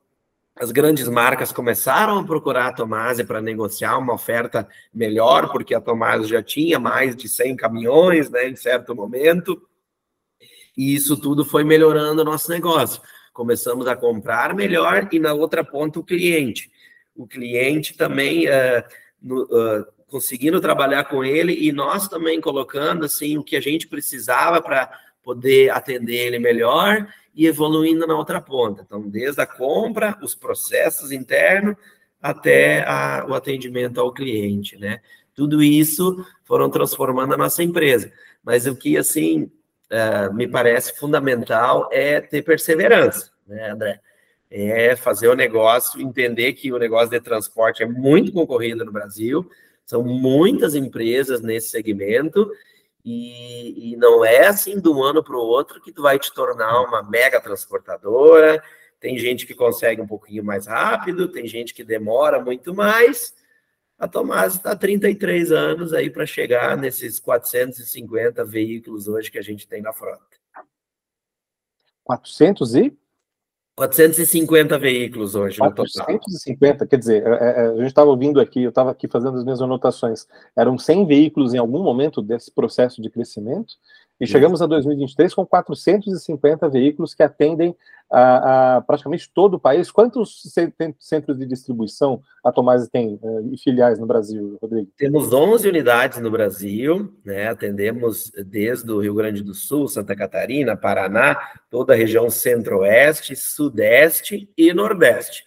[0.54, 5.80] as grandes marcas começaram a procurar a Tomase para negociar uma oferta melhor, porque a
[5.80, 9.60] Tomase já tinha mais de 100 caminhões, né, em certo momento,
[10.76, 13.00] e isso tudo foi melhorando o nosso negócio.
[13.32, 16.70] Começamos a comprar melhor e na outra ponta o cliente.
[17.14, 18.84] O cliente também uh,
[19.20, 23.88] no, uh, conseguindo trabalhar com ele e nós também colocando assim o que a gente
[23.88, 24.90] precisava para
[25.22, 28.82] poder atender ele melhor e evoluindo na outra ponta.
[28.86, 31.76] Então, desde a compra, os processos internos
[32.20, 35.00] até a, o atendimento ao cliente, né?
[35.34, 38.12] Tudo isso foram transformando a nossa empresa.
[38.44, 39.50] Mas o que assim
[39.90, 44.00] uh, me parece fundamental é ter perseverança, né, André?
[44.50, 49.48] É fazer o negócio, entender que o negócio de transporte é muito concorrido no Brasil,
[49.86, 52.50] são muitas empresas nesse segmento,
[53.04, 56.32] e, e não é assim de um ano para o outro que tu vai te
[56.32, 58.62] tornar uma mega transportadora.
[59.00, 63.34] Tem gente que consegue um pouquinho mais rápido, tem gente que demora muito mais,
[64.02, 69.42] a Tomás está há 33 anos aí para chegar nesses 450 veículos hoje que a
[69.42, 70.26] gente tem na frota.
[72.02, 72.98] 400 e?
[73.88, 78.90] 450 veículos hoje 450, quer dizer, é, é, a gente estava ouvindo aqui, eu estava
[78.90, 83.74] aqui fazendo as minhas anotações, eram 100 veículos em algum momento desse processo de crescimento,
[84.22, 87.74] e chegamos a 2023 com 450 veículos que atendem
[88.08, 89.90] a, a praticamente todo o país.
[89.90, 90.44] Quantos
[91.00, 94.88] centros de distribuição a Tomás tem uh, e filiais no Brasil, Rodrigo?
[94.96, 97.48] Temos 11 unidades no Brasil, né?
[97.48, 101.36] atendemos desde o Rio Grande do Sul, Santa Catarina, Paraná,
[101.68, 105.44] toda a região centro-oeste, sudeste e nordeste.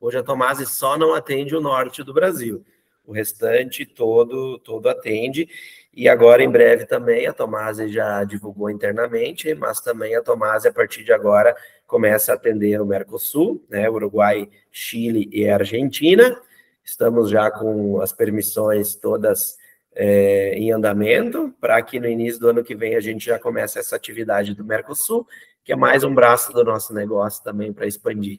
[0.00, 2.64] Hoje a Tomás só não atende o norte do Brasil.
[3.04, 5.48] O restante todo, todo atende.
[5.96, 10.72] E agora, em breve, também a Tomase já divulgou internamente, mas também a Tomase, a
[10.72, 11.56] partir de agora,
[11.86, 16.38] começa a atender o Mercosul, né, Uruguai, Chile e Argentina.
[16.84, 19.56] Estamos já com as permissões todas
[19.94, 23.78] é, em andamento, para que no início do ano que vem a gente já comece
[23.78, 25.26] essa atividade do Mercosul,
[25.64, 28.38] que é mais um braço do nosso negócio também para expandir.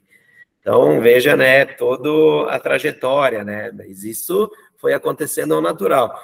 [0.60, 6.16] Então, veja, né, toda a trajetória, né, mas isso foi acontecendo ao natural.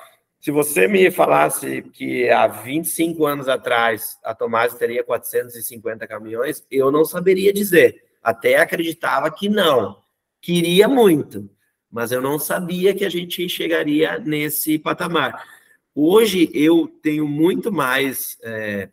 [0.45, 6.93] Se você me falasse que há 25 anos atrás a Tomás teria 450 caminhões, eu
[6.93, 8.05] não saberia dizer.
[8.23, 10.03] Até acreditava que não.
[10.43, 11.49] Queria muito,
[11.91, 15.43] mas eu não sabia que a gente chegaria nesse patamar.
[15.95, 18.91] Hoje eu tenho muito mais é,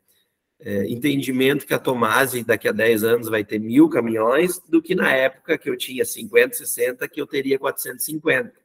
[0.62, 4.96] é, entendimento que a Tomás daqui a 10 anos vai ter mil caminhões do que
[4.96, 8.61] na época que eu tinha 50, 60, que eu teria 450.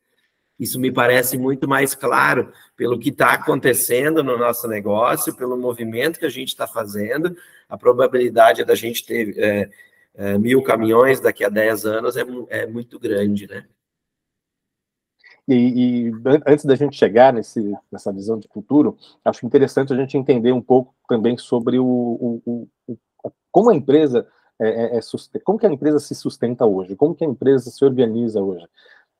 [0.58, 6.18] Isso me parece muito mais claro pelo que está acontecendo no nosso negócio, pelo movimento
[6.18, 7.36] que a gente está fazendo.
[7.68, 9.70] A probabilidade da gente ter é,
[10.14, 13.66] é, mil caminhões daqui a 10 anos é, é muito grande, né?
[15.48, 16.12] E, e,
[16.44, 20.60] antes da gente chegar nesse, nessa visão de futuro, acho interessante a gente entender um
[20.60, 24.26] pouco também sobre o, o, o como a empresa
[24.60, 27.84] é, é, é como que a empresa se sustenta hoje, como que a empresa se
[27.84, 28.66] organiza hoje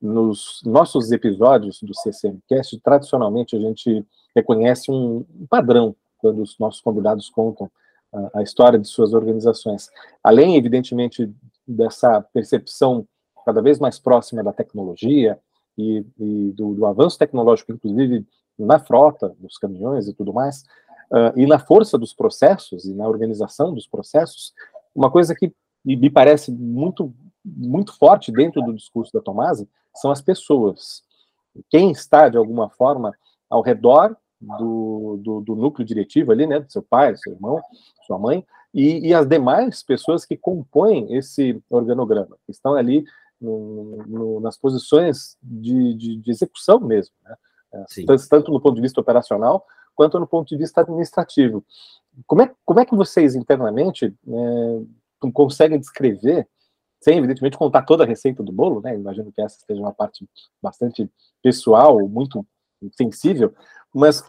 [0.01, 4.05] nos nossos episódios do CCMcast, tradicionalmente a gente
[4.35, 7.71] reconhece um padrão quando os nossos convidados contam
[8.13, 9.89] a, a história de suas organizações.
[10.23, 11.33] Além, evidentemente,
[11.67, 13.07] dessa percepção
[13.45, 15.39] cada vez mais próxima da tecnologia
[15.79, 18.27] e, e do, do, avanço tecnológico, inclusive
[18.59, 20.63] na frota, nos caminhões e tudo mais,
[21.13, 24.53] uh, e na força dos processos e na organização dos processos,
[24.95, 25.53] uma coisa que
[25.85, 27.15] me parece muito
[27.47, 31.03] muito forte dentro do discurso da Tomasi são as pessoas.
[31.71, 33.13] Quem está, de alguma forma,
[33.49, 37.61] ao redor do, do, do, núcleo diretivo ali, né, do seu pai, do seu irmão,
[38.07, 43.05] sua mãe, e, e as demais pessoas que compõem esse organograma, que estão ali
[43.41, 47.37] no, no, nas posições de, de, de execução mesmo, né,
[48.07, 51.65] tanto, tanto no ponto de vista operacional quanto no ponto de vista administrativo.
[52.27, 56.47] Como é, como é que vocês internamente é, conseguem descrever
[57.07, 58.97] sem evidentemente contar toda a receita do bolo, né?
[58.97, 60.29] Imagino que essa seja uma parte
[60.61, 61.09] bastante
[61.41, 62.45] pessoal, muito
[62.97, 63.55] sensível,
[63.95, 64.25] mas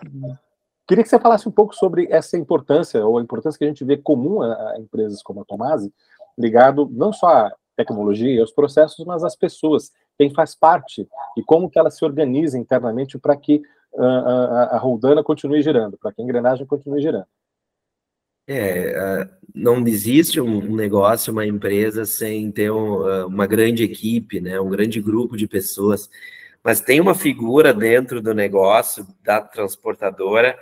[0.88, 3.84] queria que você falasse um pouco sobre essa importância, ou a importância que a gente
[3.84, 5.92] vê comum a, a empresas como a Tomasi,
[6.38, 11.42] ligado não só à tecnologia e aos processos, mas às pessoas, quem faz parte e
[11.42, 13.60] como que ela se organiza internamente para que
[13.98, 17.26] a, a Roldana continue girando, para que a engrenagem continue girando.
[18.48, 25.02] É, não existe um negócio, uma empresa sem ter uma grande equipe, né, um grande
[25.02, 26.10] grupo de pessoas,
[26.64, 30.58] mas tem uma figura dentro do negócio da transportadora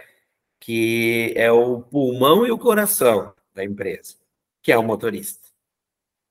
[0.59, 4.15] que é o pulmão e o coração da empresa,
[4.63, 5.47] que é o motorista.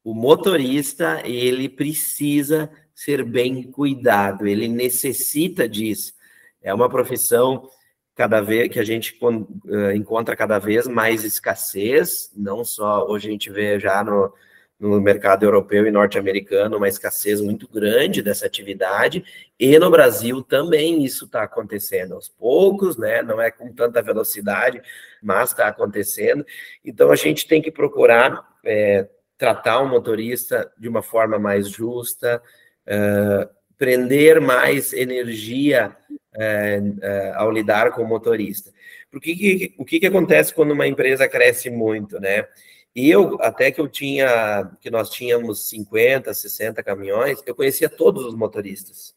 [0.02, 6.14] O motorista, ele precisa ser bem cuidado, ele necessita disso.
[6.60, 7.68] É uma profissão
[8.14, 13.30] cada vez que a gente uh, encontra cada vez mais escassez, não só hoje a
[13.30, 14.32] gente vê já no,
[14.78, 19.24] no mercado europeu e norte-americano uma escassez muito grande dessa atividade,
[19.58, 23.22] e no Brasil também isso está acontecendo aos poucos, né?
[23.22, 24.80] Não é com tanta velocidade,
[25.22, 26.44] mas está acontecendo.
[26.84, 32.42] Então a gente tem que procurar é, tratar o motorista de uma forma mais justa,
[32.86, 33.48] uh,
[33.78, 35.96] prender mais energia
[36.36, 38.72] é, é, ao lidar com o motorista.
[39.10, 42.46] Porque que, o que, que acontece quando uma empresa cresce muito, né?
[42.94, 48.34] Eu, até que eu tinha, que nós tínhamos 50, 60 caminhões, eu conhecia todos os
[48.34, 49.14] motoristas.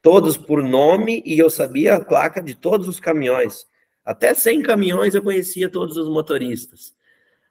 [0.00, 3.66] Todos por nome e eu sabia a placa de todos os caminhões.
[4.04, 6.94] Até 100 caminhões eu conhecia todos os motoristas.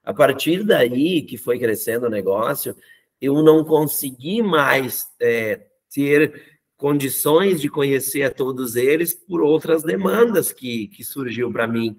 [0.02, 2.76] A partir daí que foi crescendo o negócio,
[3.20, 10.52] eu não consegui mais é, ter condições de conhecer a todos eles por outras demandas
[10.52, 11.96] que, que surgiu para mim.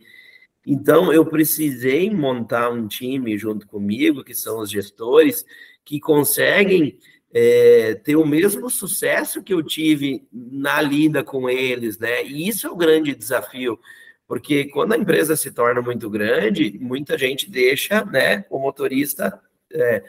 [0.68, 5.46] Então, eu precisei montar um time junto comigo, que são os gestores,
[5.84, 7.00] que conseguem
[7.32, 12.26] é, ter o mesmo sucesso que eu tive na lida com eles, né?
[12.26, 13.80] E isso é o grande desafio,
[14.28, 19.40] porque quando a empresa se torna muito grande, muita gente deixa, né, o motorista
[19.72, 20.04] é,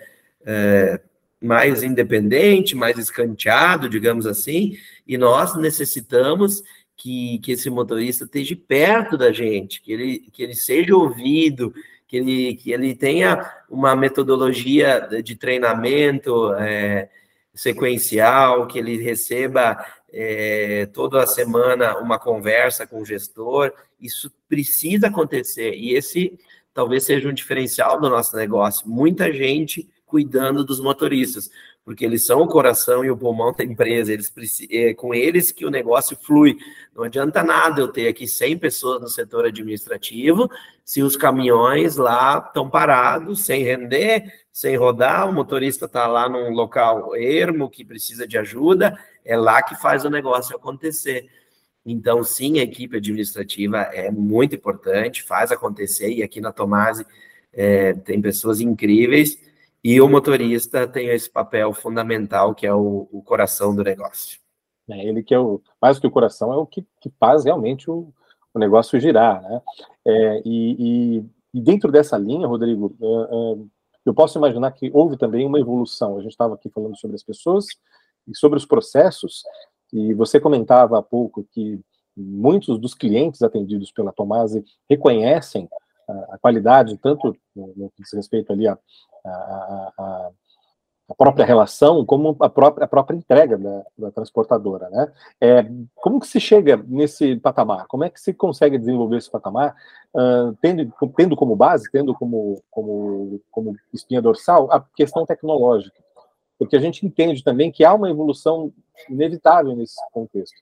[0.44, 1.00] é,
[1.42, 6.62] mais independente, mais escanteado, digamos assim, e nós necessitamos
[6.96, 11.74] que, que esse motorista esteja perto da gente, que ele, que ele seja ouvido,
[12.06, 17.08] que ele, que ele tenha uma metodologia de treinamento é,
[17.54, 23.72] sequencial, que ele receba é, toda a semana uma conversa com o gestor.
[24.00, 26.38] Isso precisa acontecer, e esse
[26.72, 28.88] talvez seja um diferencial do nosso negócio.
[28.88, 31.50] Muita gente cuidando dos motoristas,
[31.84, 34.32] porque eles são o coração e o pulmão da empresa, eles
[34.70, 36.56] é com eles que o negócio flui.
[36.94, 40.48] Não adianta nada eu ter aqui 100 pessoas no setor administrativo
[40.86, 46.50] se os caminhões lá estão parados, sem render, sem rodar, o motorista está lá num
[46.50, 51.28] local ermo que precisa de ajuda, é lá que faz o negócio acontecer.
[51.84, 57.04] Então, sim, a equipe administrativa é muito importante, faz acontecer, e aqui na Tomase
[57.52, 59.36] é, tem pessoas incríveis,
[59.88, 64.40] e o motorista tem esse papel fundamental, que é o, o coração do negócio.
[64.90, 67.88] É, ele que é o, mais que o coração, é o que, que faz realmente
[67.88, 68.12] o,
[68.52, 69.62] o negócio girar, né?
[70.04, 70.76] É, e,
[71.20, 73.64] e, e, dentro dessa linha, Rodrigo, é, é,
[74.06, 76.16] eu posso imaginar que houve também uma evolução.
[76.18, 77.66] A gente estava aqui falando sobre as pessoas
[78.26, 79.44] e sobre os processos,
[79.92, 81.78] e você comentava há pouco que
[82.16, 85.68] muitos dos clientes atendidos pela Tomase reconhecem
[86.08, 88.66] a, qualidade, tanto no, que diz respeito ali
[91.08, 95.12] a própria relação como a própria, a própria entrega da, da transportadora, né?
[95.40, 95.64] É,
[95.94, 97.86] como que se chega nesse patamar?
[97.86, 99.76] Como é que se consegue desenvolver esse patamar,
[100.14, 106.04] uh, tendo, tendo como base, tendo como, como, como espinha dorsal a questão tecnológica?
[106.58, 108.72] Porque a gente entende também que há uma evolução
[109.08, 110.56] inevitável nesse contexto.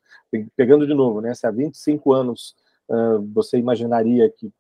[0.57, 2.55] Pegando de novo, né, se há 25 anos
[2.89, 4.53] uh, você imaginaria que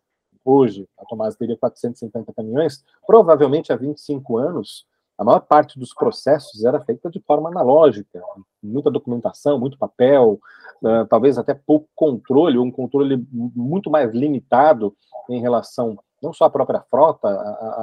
[0.44, 6.64] hoje a Tomás teria 450 caminhões, provavelmente há 25 anos, a maior parte dos processos
[6.64, 8.20] era feita de forma analógica,
[8.62, 10.40] muita documentação, muito papel,
[10.82, 14.94] uh, talvez até pouco controle, um controle muito mais limitado
[15.30, 17.28] em relação não só à própria frota,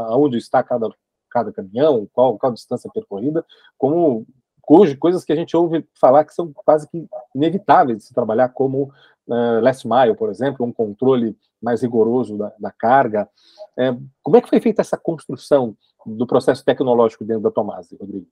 [0.09, 0.89] aonde está cada,
[1.29, 3.45] cada caminhão, qual, qual distância percorrida,
[3.77, 4.25] como
[4.67, 8.49] hoje coisas que a gente ouve falar que são quase que inevitáveis de se trabalhar,
[8.49, 8.91] como
[9.27, 13.29] uh, last mile, por exemplo, um controle mais rigoroso da, da carga.
[13.77, 18.27] É, como é que foi feita essa construção do processo tecnológico dentro da Tomasi, Rodrigo?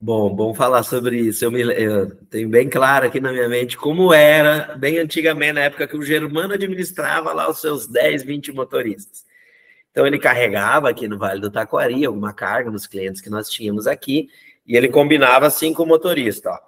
[0.00, 1.44] Bom, bom falar sobre isso.
[1.44, 5.60] Eu, me, eu tenho bem claro aqui na minha mente como era, bem antigamente, na
[5.60, 9.24] época que o Germano administrava lá os seus 10, 20 motoristas.
[9.92, 13.86] Então, ele carregava aqui no Vale do Taquari alguma carga nos clientes que nós tínhamos
[13.86, 14.28] aqui,
[14.66, 16.58] e ele combinava assim com o motorista: ó,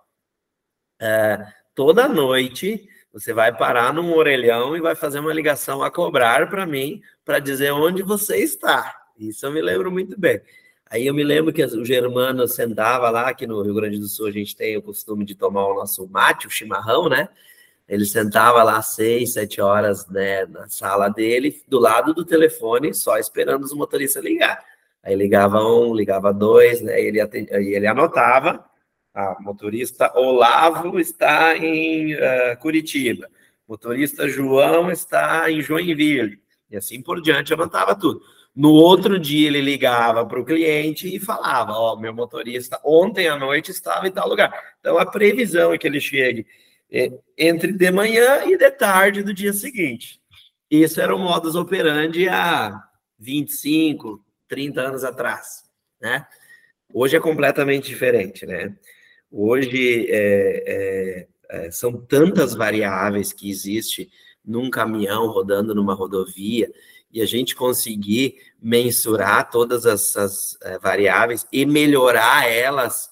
[1.01, 6.51] é, toda noite você vai parar num orelhão e vai fazer uma ligação a cobrar
[6.51, 8.93] para mim para dizer onde você está.
[9.17, 10.41] Isso eu me lembro muito bem.
[10.91, 14.27] Aí eu me lembro que o Germano sentava lá, aqui no Rio Grande do Sul
[14.27, 17.29] a gente tem o costume de tomar o nosso mate, o chimarrão, né?
[17.89, 23.17] Ele sentava lá seis, sete horas né, na sala dele, do lado do telefone, só
[23.17, 24.61] esperando os motoristas ligar.
[25.01, 27.01] Aí ligava um, ligava dois, né?
[27.01, 28.65] E ele, e ele anotava.
[29.15, 33.31] Ah, motorista Olavo está em uh, Curitiba.
[33.67, 36.41] Motorista João está em Joinville.
[36.69, 38.21] E assim por diante, anotava tudo.
[38.55, 43.29] No outro dia, ele ligava para o cliente e falava: Ó, oh, meu motorista ontem
[43.29, 44.53] à noite estava em tal lugar.
[44.81, 46.47] Então, a previsão é que ele chegue
[46.91, 50.21] é, entre de manhã e de tarde do dia seguinte.
[50.71, 52.83] Isso era o modus operandi há
[53.19, 55.65] 25, 30 anos atrás,
[56.01, 56.27] né?
[56.93, 58.75] Hoje é completamente diferente, né?
[59.37, 64.09] Hoje é, é, é, são tantas variáveis que existe
[64.45, 66.73] num caminhão rodando numa rodovia
[67.11, 73.11] e a gente conseguir mensurar todas essas é, variáveis e melhorar elas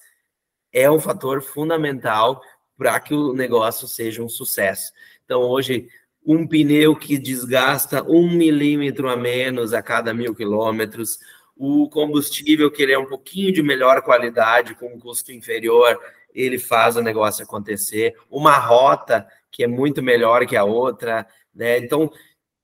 [0.71, 2.41] é um fator fundamental
[2.77, 4.93] para que o negócio seja um sucesso.
[5.25, 5.89] Então, hoje,
[6.25, 11.19] um pneu que desgasta um milímetro a menos a cada mil quilômetros,
[11.55, 15.99] o combustível que ele é um pouquinho de melhor qualidade, com um custo inferior,
[16.33, 18.15] ele faz o negócio acontecer.
[18.29, 21.77] Uma rota que é muito melhor que a outra, né?
[21.77, 22.11] Então,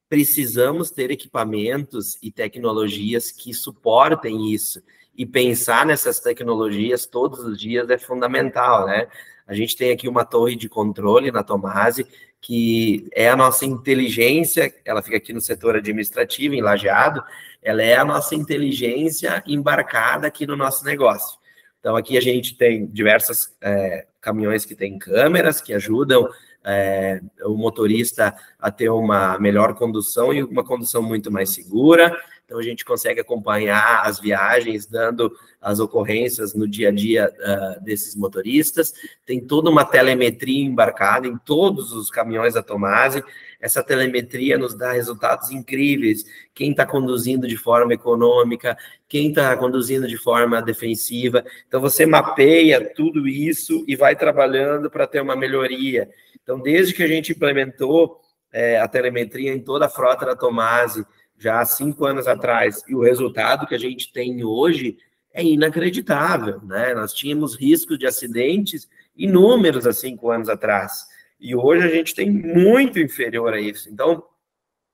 [0.09, 4.81] precisamos ter equipamentos e tecnologias que suportem isso.
[5.15, 9.07] E pensar nessas tecnologias todos os dias é fundamental, né?
[9.45, 12.07] A gente tem aqui uma torre de controle na Tomase,
[12.41, 17.23] que é a nossa inteligência, ela fica aqui no setor administrativo, em Lajeado,
[17.61, 21.37] ela é a nossa inteligência embarcada aqui no nosso negócio.
[21.79, 26.27] Então, aqui a gente tem diversos é, caminhões que têm câmeras que ajudam
[26.63, 32.15] é, o motorista a ter uma melhor condução e uma condução muito mais segura.
[32.49, 35.31] Então a gente consegue acompanhar as viagens, dando
[35.61, 38.91] as ocorrências no dia a dia uh, desses motoristas.
[39.23, 43.23] Tem toda uma telemetria embarcada em todos os caminhões da Tomase.
[43.59, 46.23] Essa telemetria nos dá resultados incríveis.
[46.53, 51.43] Quem está conduzindo de forma econômica, quem está conduzindo de forma defensiva.
[51.67, 56.09] Então você mapeia tudo isso e vai trabalhando para ter uma melhoria.
[56.41, 58.19] Então, desde que a gente implementou
[58.51, 61.05] é, a telemetria em toda a frota da Tomase,
[61.37, 64.97] já há cinco anos atrás, e o resultado que a gente tem hoje
[65.33, 66.93] é inacreditável, né?
[66.93, 71.05] Nós tínhamos riscos de acidentes inúmeros há cinco anos atrás,
[71.39, 73.89] e hoje a gente tem muito inferior a isso.
[73.89, 74.23] Então,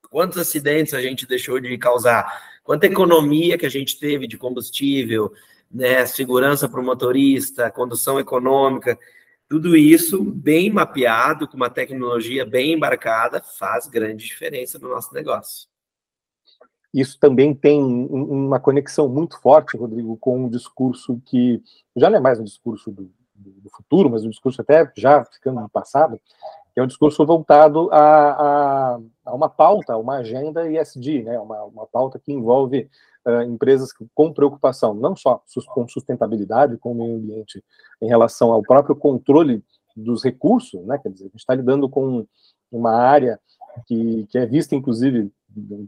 [0.10, 2.60] quantos acidentes a gente deixou de causar?
[2.64, 5.34] Quanta economia que a gente teve de combustível,
[5.72, 6.06] né?
[6.06, 8.98] Segurança para o motorista, condução econômica.
[9.50, 15.68] Tudo isso bem mapeado, com uma tecnologia bem embarcada, faz grande diferença no nosso negócio.
[16.94, 21.62] Isso também tem uma conexão muito forte, Rodrigo, com um discurso que
[21.96, 25.60] já não é mais um discurso do, do futuro, mas um discurso até já ficando
[25.60, 26.20] no passado,
[26.74, 31.40] que é um discurso voltado a, a, a uma pauta, a uma agenda ESG, né,
[31.40, 32.90] uma, uma pauta que envolve
[33.26, 35.42] uh, empresas com preocupação não só
[35.74, 37.64] com sustentabilidade, com o meio ambiente,
[38.02, 39.64] em relação ao próprio controle
[39.96, 42.26] dos recursos, né, quer dizer, a gente está lidando com
[42.72, 43.40] uma área
[43.88, 45.32] que, que é vista, inclusive,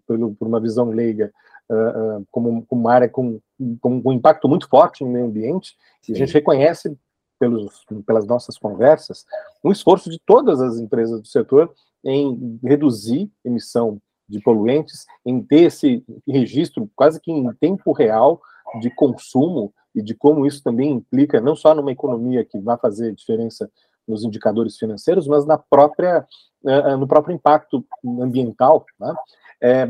[0.06, 1.34] por, por uma visão leiga,
[1.70, 3.40] uh, uh, como, como, uma área com,
[3.82, 6.14] com, um impacto muito forte no meio ambiente, Sim.
[6.14, 6.98] e a gente reconhece
[7.40, 9.26] pelos, pelas nossas conversas,
[9.64, 11.74] um esforço de todas as empresas do setor
[12.04, 18.42] em reduzir emissão de poluentes, em ter esse registro quase que em tempo real
[18.82, 23.14] de consumo e de como isso também implica não só numa economia que vai fazer
[23.14, 23.70] diferença
[24.08, 26.26] nos indicadores financeiros, mas na própria
[26.64, 28.86] uh, no próprio impacto ambiental.
[29.00, 29.14] Né?
[29.62, 29.84] É,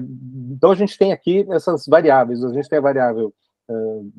[0.52, 2.44] então a gente tem aqui essas variáveis.
[2.44, 3.34] A gente tem a variável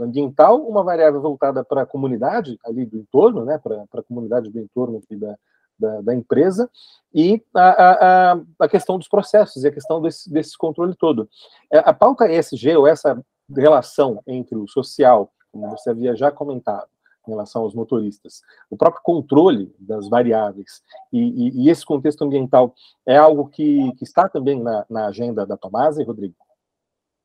[0.01, 3.59] ambiental, uma variável voltada para a comunidade ali do entorno, né?
[3.59, 5.37] Para a comunidade do entorno aqui da,
[5.79, 6.71] da, da empresa,
[7.15, 11.29] e a, a, a, questão dos processos e a questão desse, desse controle todo.
[11.73, 13.23] É, a pauta ESG, ou essa
[13.57, 16.89] relação entre o social, como você havia já comentado,
[17.27, 18.41] em relação aos motoristas,
[18.71, 20.83] o próprio controle das variáveis
[21.13, 22.75] e, e, e esse contexto ambiental
[23.05, 26.35] é algo que, que está também na, na agenda da Tomasa, Rodrigo?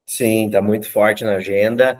[0.05, 1.99] Sim, está muito forte na agenda.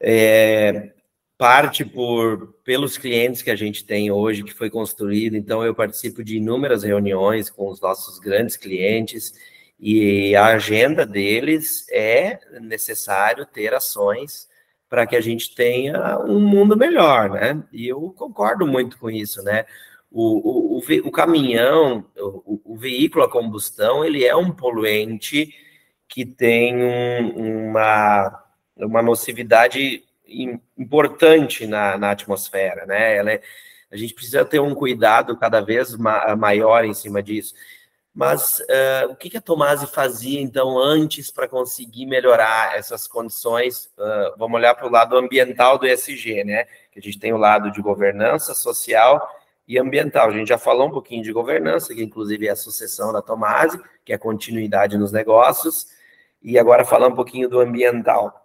[0.00, 0.92] É,
[1.36, 5.36] parte por pelos clientes que a gente tem hoje, que foi construído.
[5.36, 9.34] Então, eu participo de inúmeras reuniões com os nossos grandes clientes
[9.78, 14.46] e a agenda deles é necessário ter ações
[14.90, 17.62] para que a gente tenha um mundo melhor, né?
[17.72, 19.64] E eu concordo muito com isso, né?
[20.10, 25.54] O, o, o, o caminhão, o, o, veículo a combustão, ele é um poluente
[26.10, 28.44] que tem um, uma,
[28.76, 30.02] uma nocividade
[30.76, 33.16] importante na, na atmosfera, né?
[33.16, 33.42] Ela é,
[33.90, 37.54] A gente precisa ter um cuidado cada vez ma maior em cima disso.
[38.12, 43.86] Mas uh, o que, que a Tomasi fazia, então, antes para conseguir melhorar essas condições?
[43.96, 46.64] Uh, vamos olhar para o lado ambiental do ESG, né?
[46.90, 49.28] Que a gente tem o lado de governança social
[49.66, 50.28] e ambiental.
[50.28, 53.80] A gente já falou um pouquinho de governança, que inclusive é a sucessão da Tomasi,
[54.04, 55.99] que é a continuidade nos negócios,
[56.42, 58.40] e agora falar um pouquinho do ambiental.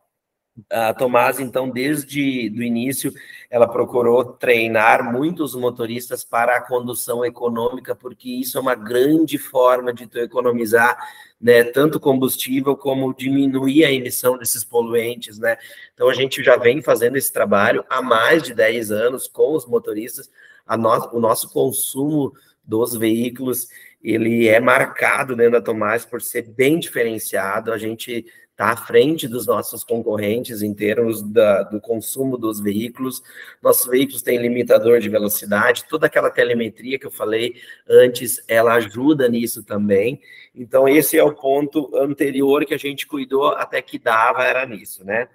[0.69, 3.11] A Tomás, então, desde o início,
[3.49, 9.93] ela procurou treinar muitos motoristas para a condução econômica, porque isso é uma grande forma
[9.93, 10.97] de tu economizar,
[11.41, 15.57] né, tanto combustível como diminuir a emissão desses poluentes, né?
[15.93, 19.65] Então, a gente já vem fazendo esse trabalho há mais de 10 anos com os
[19.65, 20.31] motoristas.
[20.77, 22.31] No, o nosso consumo
[22.63, 23.67] dos veículos,
[24.05, 27.73] ele é marcado dentro da Tomás por ser bem diferenciado.
[27.73, 33.23] A gente está à frente dos nossos concorrentes em termos da, do consumo dos veículos.
[33.63, 37.55] Nossos veículos têm limitador de velocidade, toda aquela telemetria que eu falei
[37.89, 40.21] antes, ela ajuda nisso também.
[40.53, 45.03] Então, esse é o ponto anterior que a gente cuidou até que dava, era nisso,
[45.03, 45.27] né?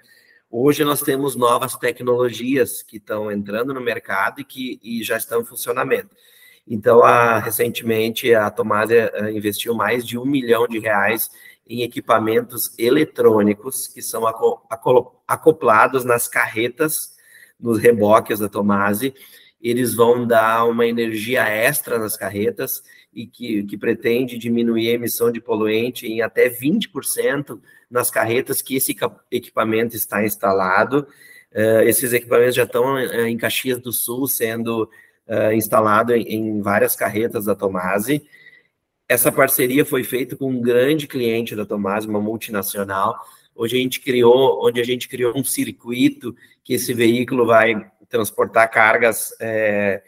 [0.48, 5.40] Hoje nós temos novas tecnologias que estão entrando no mercado e que e já estão
[5.40, 6.14] em funcionamento.
[6.70, 11.28] Então, a, recentemente, a Tomásia eh, investiu mais de um milhão de reais
[11.68, 14.22] em equipamentos eletrônicos que são
[15.26, 17.16] acoplados nas carretas,
[17.58, 19.12] nos reboques da Tomasi.
[19.60, 25.32] Eles vão dar uma energia extra nas carretas e que, que pretende diminuir a emissão
[25.32, 27.60] de poluente em até 20%
[27.90, 28.96] nas carretas que esse
[29.30, 31.06] equipamento está instalado.
[31.52, 34.88] Uh, esses equipamentos já estão uh, em Caxias do Sul sendo
[35.30, 38.22] uh, instalado em, em, várias carretas da Tomasi
[39.10, 43.18] essa parceria foi feita com um grande cliente da Tomás, uma multinacional.
[43.56, 48.70] Hoje a gente criou, onde a gente criou um circuito que esse veículo vai transportar
[48.70, 50.00] cargas é,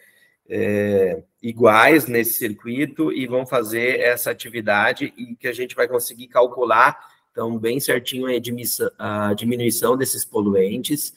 [0.48, 6.28] é, iguais nesse circuito e vão fazer essa atividade e que a gente vai conseguir
[6.28, 6.96] calcular,
[7.32, 11.12] então, bem certinho a, a diminuição desses poluentes.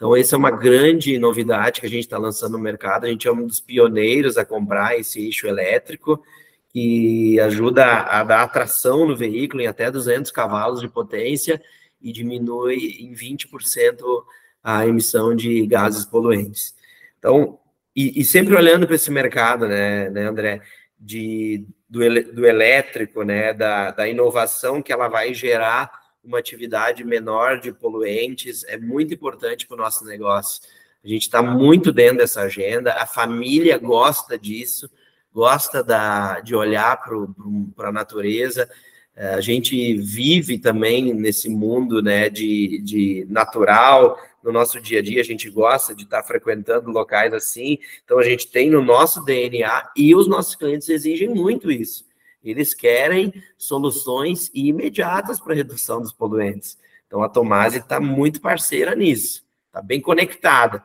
[0.00, 3.04] Então, essa é uma grande novidade que a gente está lançando no mercado.
[3.04, 6.24] A gente é um dos pioneiros a comprar esse eixo elétrico
[6.70, 11.60] que ajuda a dar atração no veículo em até 200 cavalos de potência
[12.00, 14.02] e diminui em 20%
[14.64, 16.74] a emissão de gases poluentes.
[17.18, 17.58] Então,
[17.94, 20.62] e, e sempre olhando para esse mercado, né, né André,
[20.98, 21.98] de, do,
[22.32, 28.64] do elétrico, né, da, da inovação que ela vai gerar uma atividade menor de poluentes,
[28.64, 30.62] é muito importante para o nosso negócio.
[31.02, 34.90] A gente está muito dentro dessa agenda, a família gosta disso,
[35.32, 37.00] gosta da, de olhar
[37.74, 38.68] para a natureza.
[39.16, 45.02] É, a gente vive também nesse mundo né, de, de natural, no nosso dia a
[45.02, 49.22] dia, a gente gosta de estar frequentando locais assim, então a gente tem no nosso
[49.24, 52.09] DNA e os nossos clientes exigem muito isso.
[52.42, 56.78] Eles querem soluções imediatas para a redução dos poluentes.
[57.06, 60.84] Então a Tomase está muito parceira nisso, está bem conectada.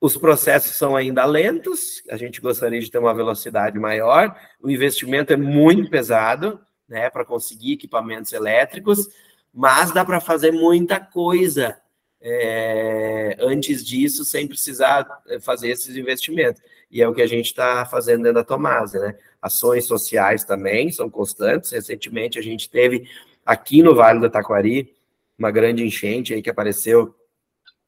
[0.00, 5.32] Os processos são ainda lentos, a gente gostaria de ter uma velocidade maior, o investimento
[5.32, 9.08] é muito pesado, né, para conseguir equipamentos elétricos,
[9.52, 11.80] mas dá para fazer muita coisa
[12.20, 16.60] é, antes disso, sem precisar é, fazer esses investimentos.
[16.94, 19.18] E é o que a gente está fazendo dentro da Tomasa, né?
[19.42, 21.72] Ações sociais também são constantes.
[21.72, 23.10] Recentemente a gente teve
[23.44, 24.94] aqui no Vale do Taquari
[25.36, 27.12] uma grande enchente aí que apareceu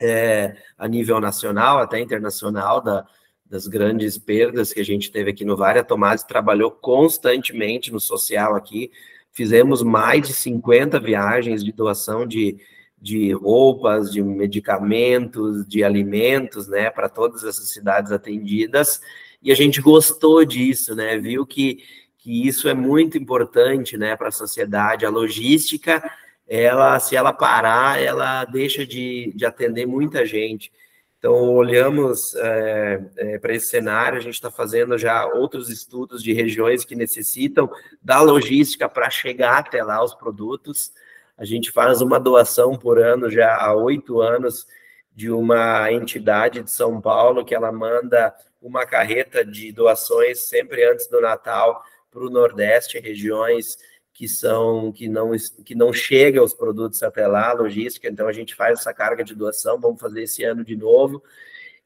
[0.02, 3.06] é, a nível nacional, até internacional, da,
[3.44, 5.78] das grandes perdas que a gente teve aqui no Vale.
[5.78, 8.90] A Tomás trabalhou constantemente no social aqui.
[9.32, 12.56] Fizemos mais de 50 viagens de doação de,
[13.00, 19.00] de roupas, de medicamentos, de alimentos, né, para todas essas cidades atendidas.
[19.42, 21.18] E a gente gostou disso, né?
[21.18, 21.78] Viu que,
[22.18, 25.06] que isso é muito importante, né, para a sociedade.
[25.06, 26.02] A logística
[26.48, 30.72] ela, se ela parar, ela deixa de, de atender muita gente.
[31.18, 36.32] Então, olhamos é, é, para esse cenário, a gente está fazendo já outros estudos de
[36.32, 37.68] regiões que necessitam
[38.00, 40.92] da logística para chegar até lá os produtos.
[41.36, 44.66] A gente faz uma doação por ano já há oito anos
[45.14, 51.06] de uma entidade de São Paulo que ela manda uma carreta de doações sempre antes
[51.08, 53.76] do Natal para o Nordeste, regiões
[54.12, 55.32] que são que não
[55.64, 59.34] que não chega os produtos até lá, logística, então a gente faz essa carga de
[59.34, 61.22] doação, vamos fazer esse ano de novo.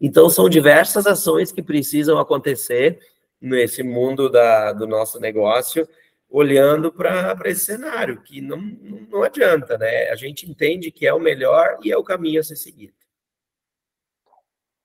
[0.01, 3.01] Então são diversas ações que precisam acontecer
[3.41, 5.89] nesse mundo da, do nosso negócio,
[6.31, 8.59] olhando para esse cenário, que não,
[9.11, 10.11] não adianta, né?
[10.11, 12.95] A gente entende que é o melhor e é o caminho a ser seguido.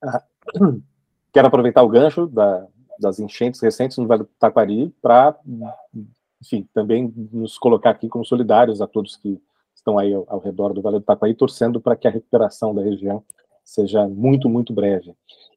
[1.32, 2.68] Quero aproveitar o gancho da,
[3.00, 5.38] das enchentes recentes no Vale do Taquari para,
[6.42, 9.40] enfim, também nos colocar aqui como solidários a todos que
[9.76, 12.82] estão aí ao, ao redor do Vale do Taquari, torcendo para que a recuperação da
[12.82, 13.24] região
[13.64, 15.14] seja muito, muito breve.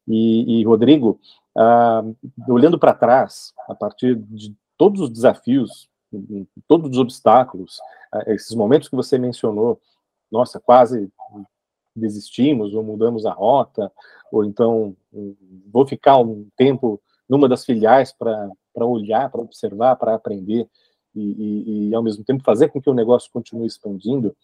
[0.07, 1.19] E, e Rodrigo,
[1.57, 2.03] ah,
[2.49, 5.91] olhando para trás, a partir de todos os desafios,
[6.67, 7.79] todos os obstáculos,
[8.11, 9.79] ah, esses momentos que você mencionou,
[10.31, 11.11] nossa, quase
[11.95, 13.93] desistimos ou mudamos a rota,
[14.33, 15.37] ou então hum,
[15.71, 20.67] vou ficar um tempo numa das filiais para olhar, para observar, para aprender
[21.15, 24.35] e, e, e, ao mesmo tempo fazer com que o negócio continue expandindo.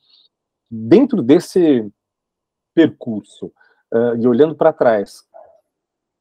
[0.70, 1.90] Dentro desse
[2.74, 3.46] percurso
[3.92, 5.24] uh, e olhando para trás,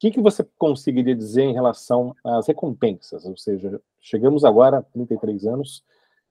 [0.04, 3.24] que, que você conseguiria dizer em relação às recompensas?
[3.24, 5.82] Ou seja, chegamos agora a 33 anos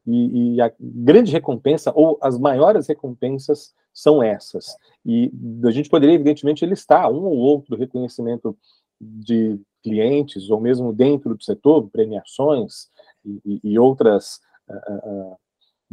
[0.05, 4.76] e, e a grande recompensa, ou as maiores recompensas, são essas.
[5.03, 5.32] E
[5.65, 8.55] a gente poderia, evidentemente, listar um ou outro reconhecimento
[9.01, 12.89] de clientes, ou mesmo dentro do setor, premiações
[13.26, 15.38] e, e outras uh, uh,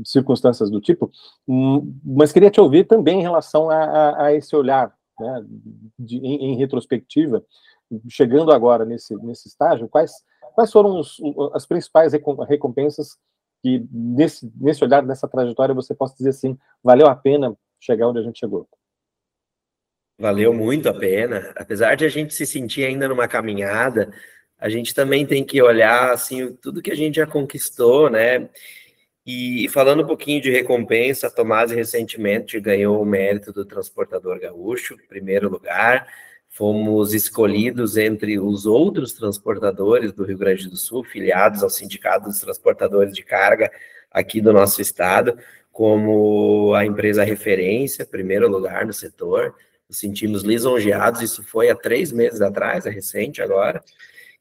[0.05, 1.11] circunstâncias do tipo,
[1.49, 5.45] um, mas queria te ouvir também em relação a, a, a esse olhar, né,
[5.99, 7.45] de, em, em, retrospectiva,
[8.09, 10.13] chegando agora nesse, nesse estágio, quais,
[10.55, 11.21] quais foram os,
[11.55, 12.13] as principais
[12.49, 13.17] recompensas
[13.63, 18.21] que nesse, nesse olhar, nessa trajetória, você possa dizer assim, valeu a pena chegar onde
[18.21, 18.69] a gente chegou?
[20.19, 21.53] Valeu muito a pena.
[21.57, 24.13] Apesar de a gente se sentir ainda numa caminhada,
[24.59, 28.49] a gente também tem que olhar assim tudo que a gente já conquistou, né?
[29.25, 34.97] E falando um pouquinho de recompensa, a Tomás recentemente ganhou o mérito do transportador gaúcho,
[35.09, 36.07] primeiro lugar.
[36.53, 42.41] Fomos escolhidos entre os outros transportadores do Rio Grande do Sul, filiados ao Sindicato dos
[42.41, 43.71] Transportadores de Carga
[44.11, 45.39] aqui do nosso estado,
[45.71, 49.55] como a empresa referência, primeiro lugar no setor.
[49.89, 53.83] Nos sentimos lisonjeados, isso foi há três meses atrás, é recente agora.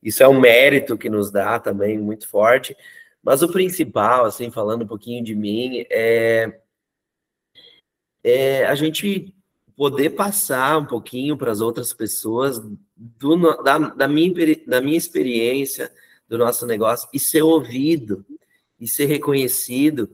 [0.01, 2.75] Isso é um mérito que nos dá também muito forte.
[3.21, 6.59] Mas o principal, assim, falando um pouquinho de mim, é,
[8.23, 9.33] é a gente
[9.79, 12.61] poder passar um pouquinho para as outras pessoas
[12.97, 14.33] do, da, da, minha,
[14.67, 15.89] da minha experiência,
[16.27, 18.25] do nosso negócio, e ser ouvido,
[18.77, 20.11] e ser reconhecido,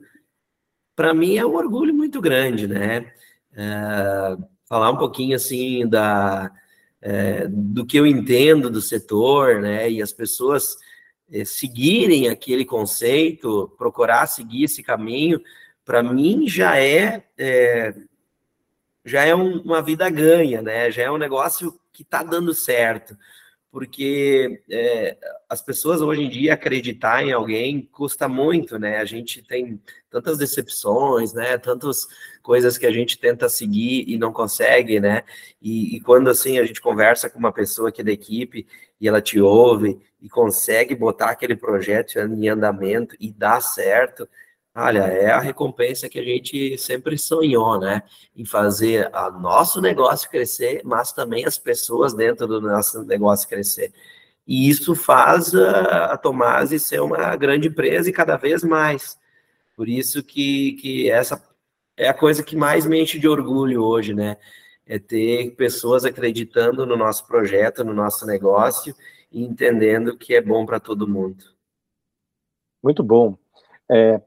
[0.95, 3.11] para mim é um orgulho muito grande, né?
[3.55, 4.37] É,
[4.69, 6.51] falar um pouquinho, assim, da,
[7.01, 9.89] é, do que eu entendo do setor, né?
[9.89, 10.77] E as pessoas
[11.27, 15.41] é, seguirem aquele conceito, procurar seguir esse caminho,
[15.83, 17.95] para mim já é, é
[19.05, 20.89] já é um, uma vida ganha, né?
[20.89, 23.15] Já é um negócio que está dando certo,
[23.71, 28.97] porque é, as pessoas hoje em dia acreditar em alguém custa muito, né?
[28.97, 29.79] A gente tem
[30.09, 31.57] tantas decepções, né?
[31.57, 32.07] Tantas
[32.41, 35.23] coisas que a gente tenta seguir e não consegue, né?
[35.61, 38.65] E, e quando assim a gente conversa com uma pessoa que é da equipe
[38.99, 44.27] e ela te ouve e consegue botar aquele projeto em andamento e dá certo,
[44.75, 48.03] olha, é a recompensa que a gente sempre sonhou, né?
[48.35, 53.93] Em fazer o nosso negócio crescer, mas também as pessoas dentro do nosso negócio crescer.
[54.45, 59.17] E isso faz a, Tomasi ser uma grande empresa e cada vez mais.
[59.75, 61.41] Por isso que, que essa
[61.97, 64.37] é a coisa que mais me enche de orgulho hoje, né?
[64.85, 68.95] É ter pessoas acreditando no nosso projeto, no nosso negócio
[69.31, 71.43] e entendendo que é bom para todo mundo.
[72.83, 73.37] Muito bom.
[73.89, 74.21] É,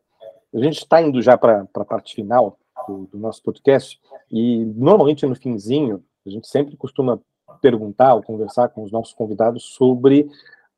[0.55, 5.26] a gente está indo já para a parte final do, do, nosso podcast e normalmente
[5.26, 7.20] no finzinho a gente sempre costuma
[7.61, 10.28] perguntar ou conversar com os nossos convidados sobre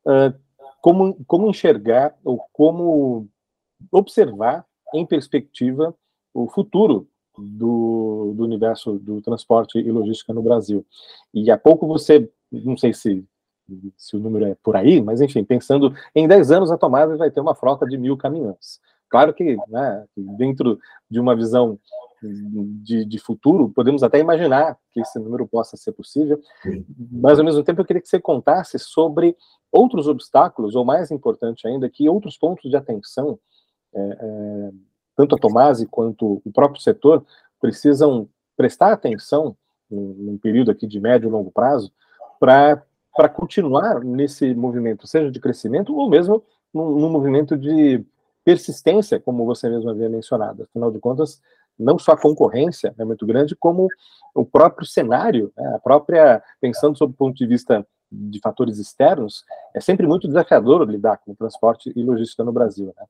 [0.05, 0.33] uh,
[0.81, 3.27] como, como enxergar ou como
[3.91, 5.95] observar em perspectiva
[6.33, 7.07] o futuro
[7.37, 10.85] do, do universo do transporte e logística no Brasil.
[11.33, 13.25] E há pouco você, não sei se
[13.95, 17.31] se o número é por aí, mas enfim, pensando em 10 anos a tomada vai
[17.31, 18.81] ter uma frota de mil caminhões.
[19.11, 21.77] Claro que, né, dentro de uma visão
[22.23, 26.39] de, de, futuro, podemos até imaginar que esse número possa ser possível,
[27.11, 29.35] mas ao mesmo tempo eu queria que você contasse sobre
[29.71, 33.37] outros obstáculos, ou mais importante ainda, que outros pontos de atenção
[33.93, 34.71] é, é,
[35.15, 37.25] tanto a Tomasi quanto o próprio setor
[37.59, 39.57] precisam prestar atenção
[39.89, 41.91] num período aqui de médio e longo prazo
[42.39, 46.41] para continuar nesse movimento, seja de crescimento ou mesmo
[46.73, 48.05] num, num, movimento de
[48.43, 50.63] persistência, como você mesmo havia mencionado.
[50.63, 51.41] Afinal de contas,
[51.77, 53.87] não só a concorrência é muito grande, como
[54.33, 59.43] o próprio cenário, né, a própria, pensando sob o ponto de vista de fatores externos,
[59.73, 62.93] é sempre muito desafiador lidar com transporte e logística no Brasil.
[62.97, 63.05] Né?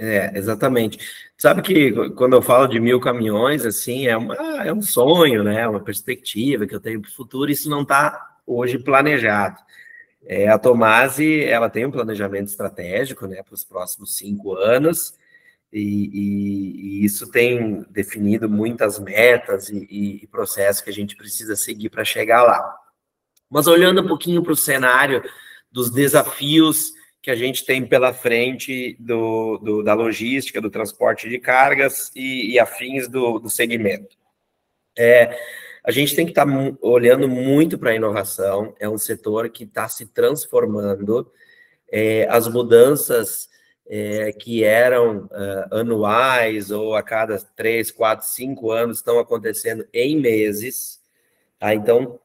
[0.00, 0.98] É, exatamente.
[1.36, 4.34] Sabe que quando eu falo de mil caminhões, assim, é, uma,
[4.64, 5.66] é um sonho, né?
[5.66, 9.58] Uma perspectiva que eu tenho para o futuro, isso não está hoje planejado.
[10.24, 15.14] É, a Tomasi, ela tem um planejamento estratégico, né, para os próximos cinco anos,
[15.72, 21.54] e, e, e, isso tem definido muitas metas e, e processos que a gente precisa
[21.56, 22.74] seguir para chegar lá.
[23.50, 25.22] Mas olhando um pouquinho para o cenário
[25.70, 31.38] dos desafios que a gente tem pela frente do, do da logística, do transporte de
[31.38, 34.16] cargas e, afins do, do segmento.
[34.96, 35.38] É,
[35.88, 39.64] a gente tem que estar tá olhando muito para a inovação, é um setor que
[39.64, 41.32] está se transformando,
[41.90, 43.48] é, as mudanças
[43.88, 50.20] é, que eram uh, anuais ou a cada três, quatro, cinco anos estão acontecendo em
[50.20, 51.00] meses.
[51.58, 51.72] Tá?
[51.72, 52.20] Então,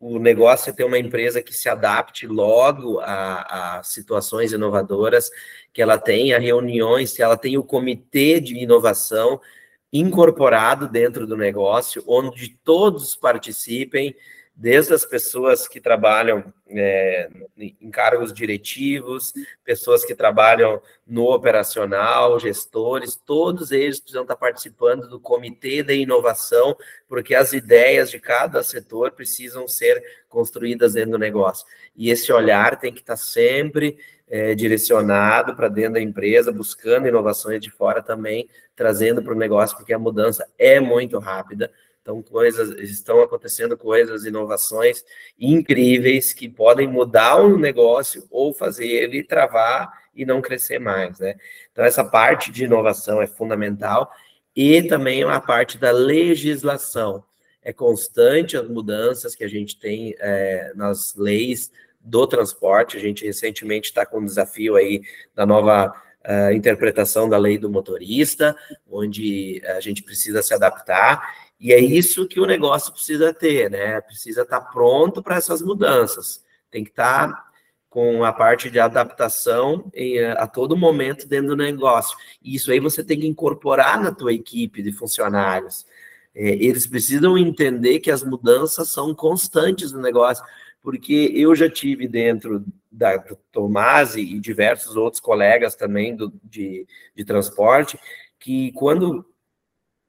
[0.00, 5.30] o negócio é ter uma empresa que se adapte logo a, a situações inovadoras,
[5.72, 9.40] que ela tenha reuniões, que ela tenha o comitê de inovação
[9.98, 14.14] incorporado dentro do negócio, onde todos participem,
[14.58, 17.28] desde as pessoas que trabalham é,
[17.58, 25.20] em cargos diretivos, pessoas que trabalham no operacional, gestores, todos eles precisam estar participando do
[25.20, 26.74] comitê de inovação,
[27.06, 31.66] porque as ideias de cada setor precisam ser construídas dentro do negócio.
[31.94, 33.98] E esse olhar tem que estar sempre
[34.28, 39.76] é, direcionado para dentro da empresa, buscando inovações de fora também, trazendo para o negócio,
[39.76, 41.70] porque a mudança é muito rápida
[42.06, 45.04] então, coisas, estão acontecendo coisas, inovações
[45.36, 51.34] incríveis que podem mudar o negócio ou fazer ele travar e não crescer mais, né?
[51.72, 54.08] Então, essa parte de inovação é fundamental
[54.54, 57.24] e também a parte da legislação.
[57.60, 61.72] É constante as mudanças que a gente tem é, nas leis
[62.06, 62.96] do transporte.
[62.96, 65.02] A gente recentemente está com um desafio aí
[65.34, 65.92] da nova
[66.24, 68.56] uh, interpretação da lei do motorista,
[68.88, 71.34] onde a gente precisa se adaptar.
[71.58, 74.00] E é isso que o negócio precisa ter, né?
[74.00, 76.44] Precisa estar tá pronto para essas mudanças.
[76.70, 77.46] Tem que estar tá
[77.88, 82.16] com a parte de adaptação em, a todo momento dentro do negócio.
[82.42, 85.86] E isso aí você tem que incorporar na tua equipe de funcionários.
[86.34, 90.44] Eles precisam entender que as mudanças são constantes no negócio,
[90.86, 93.18] porque eu já tive dentro da
[93.50, 97.98] Tomasi e diversos outros colegas também do, de, de transporte,
[98.38, 99.26] que quando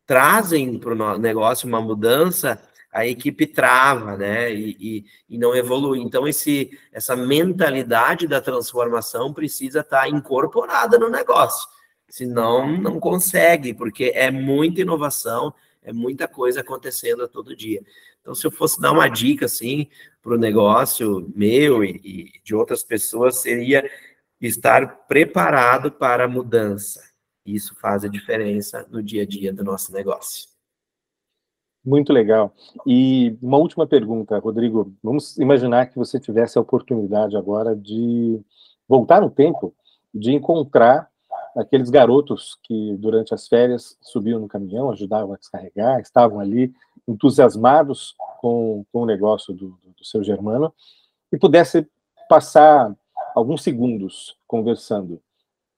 [0.06, 2.62] trazem para o negócio uma mudança,
[2.94, 4.54] a equipe trava, né?
[4.54, 6.00] E, e, e, não evolui.
[6.00, 11.68] Então, esse, essa mentalidade da transformação precisa estar tá incorporada no negócio.
[12.08, 15.52] Senão, não consegue, porque é muita inovação,
[15.82, 17.82] é muita coisa acontecendo a todo dia.
[18.28, 19.88] Então, se eu fosse dar uma dica, assim,
[20.22, 23.90] para o negócio meu e, e de outras pessoas, seria
[24.42, 27.08] estar preparado para a mudança
[27.48, 30.50] isso faz a diferença no dia a dia do nosso negócio.
[31.84, 32.54] Muito legal.
[32.86, 34.94] E uma última pergunta, Rodrigo.
[35.02, 38.42] Vamos imaginar que você tivesse a oportunidade agora de
[38.88, 39.74] voltar no tempo,
[40.14, 41.10] de encontrar
[41.56, 46.74] aqueles garotos que durante as férias subiam no caminhão, ajudavam a descarregar, estavam ali
[47.08, 50.74] entusiasmados com, com o negócio do, do seu germano,
[51.32, 51.88] e pudesse
[52.30, 52.96] passar
[53.36, 55.22] alguns segundos conversando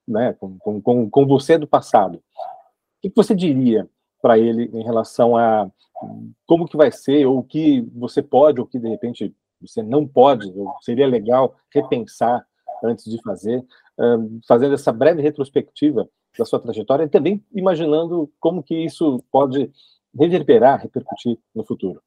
[0.06, 3.88] né, com, com, com você do passado, o que você diria
[4.20, 5.70] para ele em relação a
[6.46, 10.06] como que vai ser, ou o que você pode, ou que de repente você não
[10.06, 12.46] pode, ou seria legal repensar
[12.82, 13.64] antes de fazer,
[14.46, 16.08] fazendo essa breve retrospectiva
[16.38, 19.70] da sua trajetória e também imaginando como que isso pode
[20.16, 22.02] reverberar, repercutir no futuro.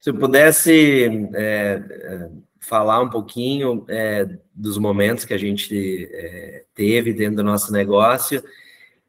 [0.00, 7.12] Se eu pudesse é, falar um pouquinho é, dos momentos que a gente é, teve
[7.12, 8.42] dentro do nosso negócio,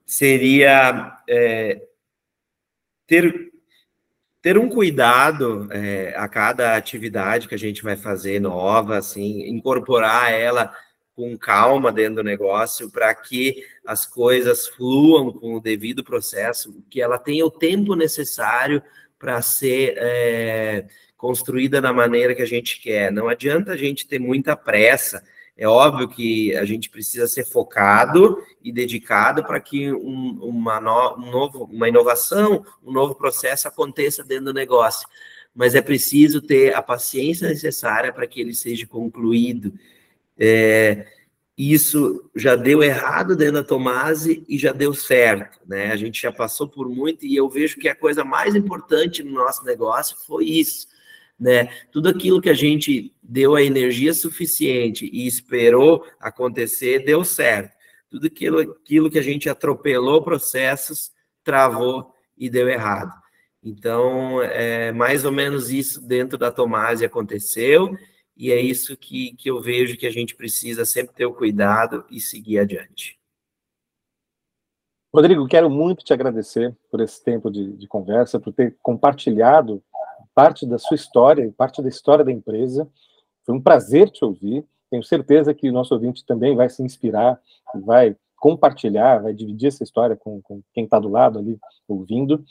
[0.05, 1.81] seria é,
[3.07, 3.51] ter,
[4.41, 10.33] ter um cuidado é, a cada atividade que a gente vai fazer nova, assim, incorporar
[10.33, 10.73] ela
[11.21, 16.99] com calma dentro do negócio para que as coisas fluam com o devido processo, que
[16.99, 18.81] ela tenha o tempo necessário
[19.19, 23.11] para ser é, construída da maneira que a gente quer.
[23.11, 25.23] Não adianta a gente ter muita pressa.
[25.55, 31.17] É óbvio que a gente precisa ser focado e dedicado para que um, uma, no,
[31.19, 35.07] um novo, uma inovação, um novo processo aconteça dentro do negócio.
[35.53, 39.71] Mas é preciso ter a paciência necessária para que ele seja concluído.
[40.37, 41.07] É,
[41.57, 45.91] isso já deu errado dentro da Tomase e já deu certo, né?
[45.91, 49.31] A gente já passou por muito e eu vejo que a coisa mais importante no
[49.31, 50.87] nosso negócio foi isso
[51.41, 51.69] né?
[51.91, 57.75] Tudo aquilo que a gente deu a energia suficiente e esperou acontecer, deu certo.
[58.11, 61.11] Tudo aquilo, aquilo que a gente atropelou processos,
[61.43, 63.11] travou e deu errado.
[63.63, 67.97] Então, é mais ou menos isso dentro da Tomase aconteceu,
[68.35, 72.05] e é isso que, que eu vejo que a gente precisa sempre ter o cuidado
[72.09, 73.19] e seguir adiante.
[75.13, 79.83] Rodrigo, quero muito te agradecer por esse tempo de, de conversa, por ter compartilhado
[80.33, 82.89] parte da sua história, parte da história da empresa.
[83.45, 84.65] Foi um prazer te ouvir.
[84.89, 87.39] Tenho certeza que o nosso ouvinte também vai se inspirar,
[87.83, 92.43] vai compartilhar, vai dividir essa história com, com quem está do lado ali ouvindo.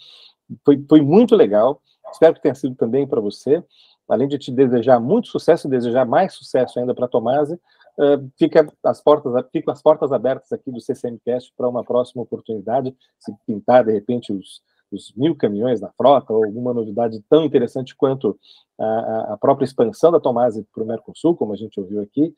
[0.64, 1.82] Foi, foi muito legal.
[2.12, 3.62] Espero que tenha sido também para você.
[4.10, 8.66] Além de te desejar muito sucesso, desejar mais sucesso ainda para a Tomase, uh, fica
[8.84, 13.84] as portas, ficam as portas abertas aqui do CCMcast para uma próxima oportunidade, se pintar
[13.84, 18.38] de repente os, os mil caminhões na frota, ou alguma novidade tão interessante quanto
[18.78, 22.34] a, a própria expansão da Tomase para o Mercosul, como a gente ouviu aqui,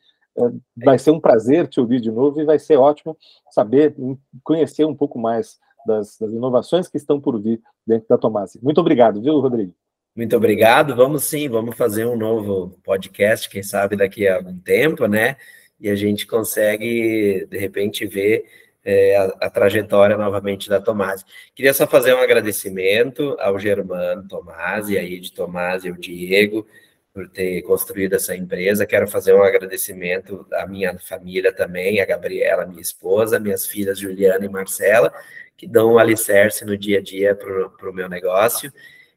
[0.75, 3.15] vai ser um prazer te ouvir de novo e vai ser ótimo
[3.51, 3.95] saber,
[4.43, 8.59] conhecer um pouco mais das, das inovações que estão por vir dentro da Tomase.
[8.61, 9.73] Muito obrigado, viu, Rodrigo?
[10.15, 10.95] Muito obrigado.
[10.95, 15.37] Vamos sim, vamos fazer um novo podcast, quem sabe daqui a algum tempo, né?
[15.79, 18.45] E a gente consegue, de repente, ver
[18.83, 21.25] é, a, a, trajetória novamente da Tomás.
[21.55, 26.67] Queria só fazer um agradecimento ao Germano Tomás, e aí de Tomás e ao Diego,
[27.11, 28.85] por ter construído essa empresa.
[28.85, 34.45] Quero fazer um agradecimento à minha família também, a Gabriela, minha esposa, minhas filhas Juliana
[34.45, 35.11] e Marcela,
[35.57, 38.71] que dão um alicerce no dia a dia para o meu negócio.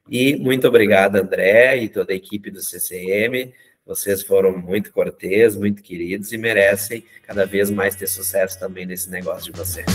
[0.08, 3.52] E muito obrigado, André, e toda a equipe do CCM.
[3.86, 9.08] Vocês foram muito cortês, muito queridos e merecem cada vez mais ter sucesso também nesse
[9.08, 9.86] negócio de vocês.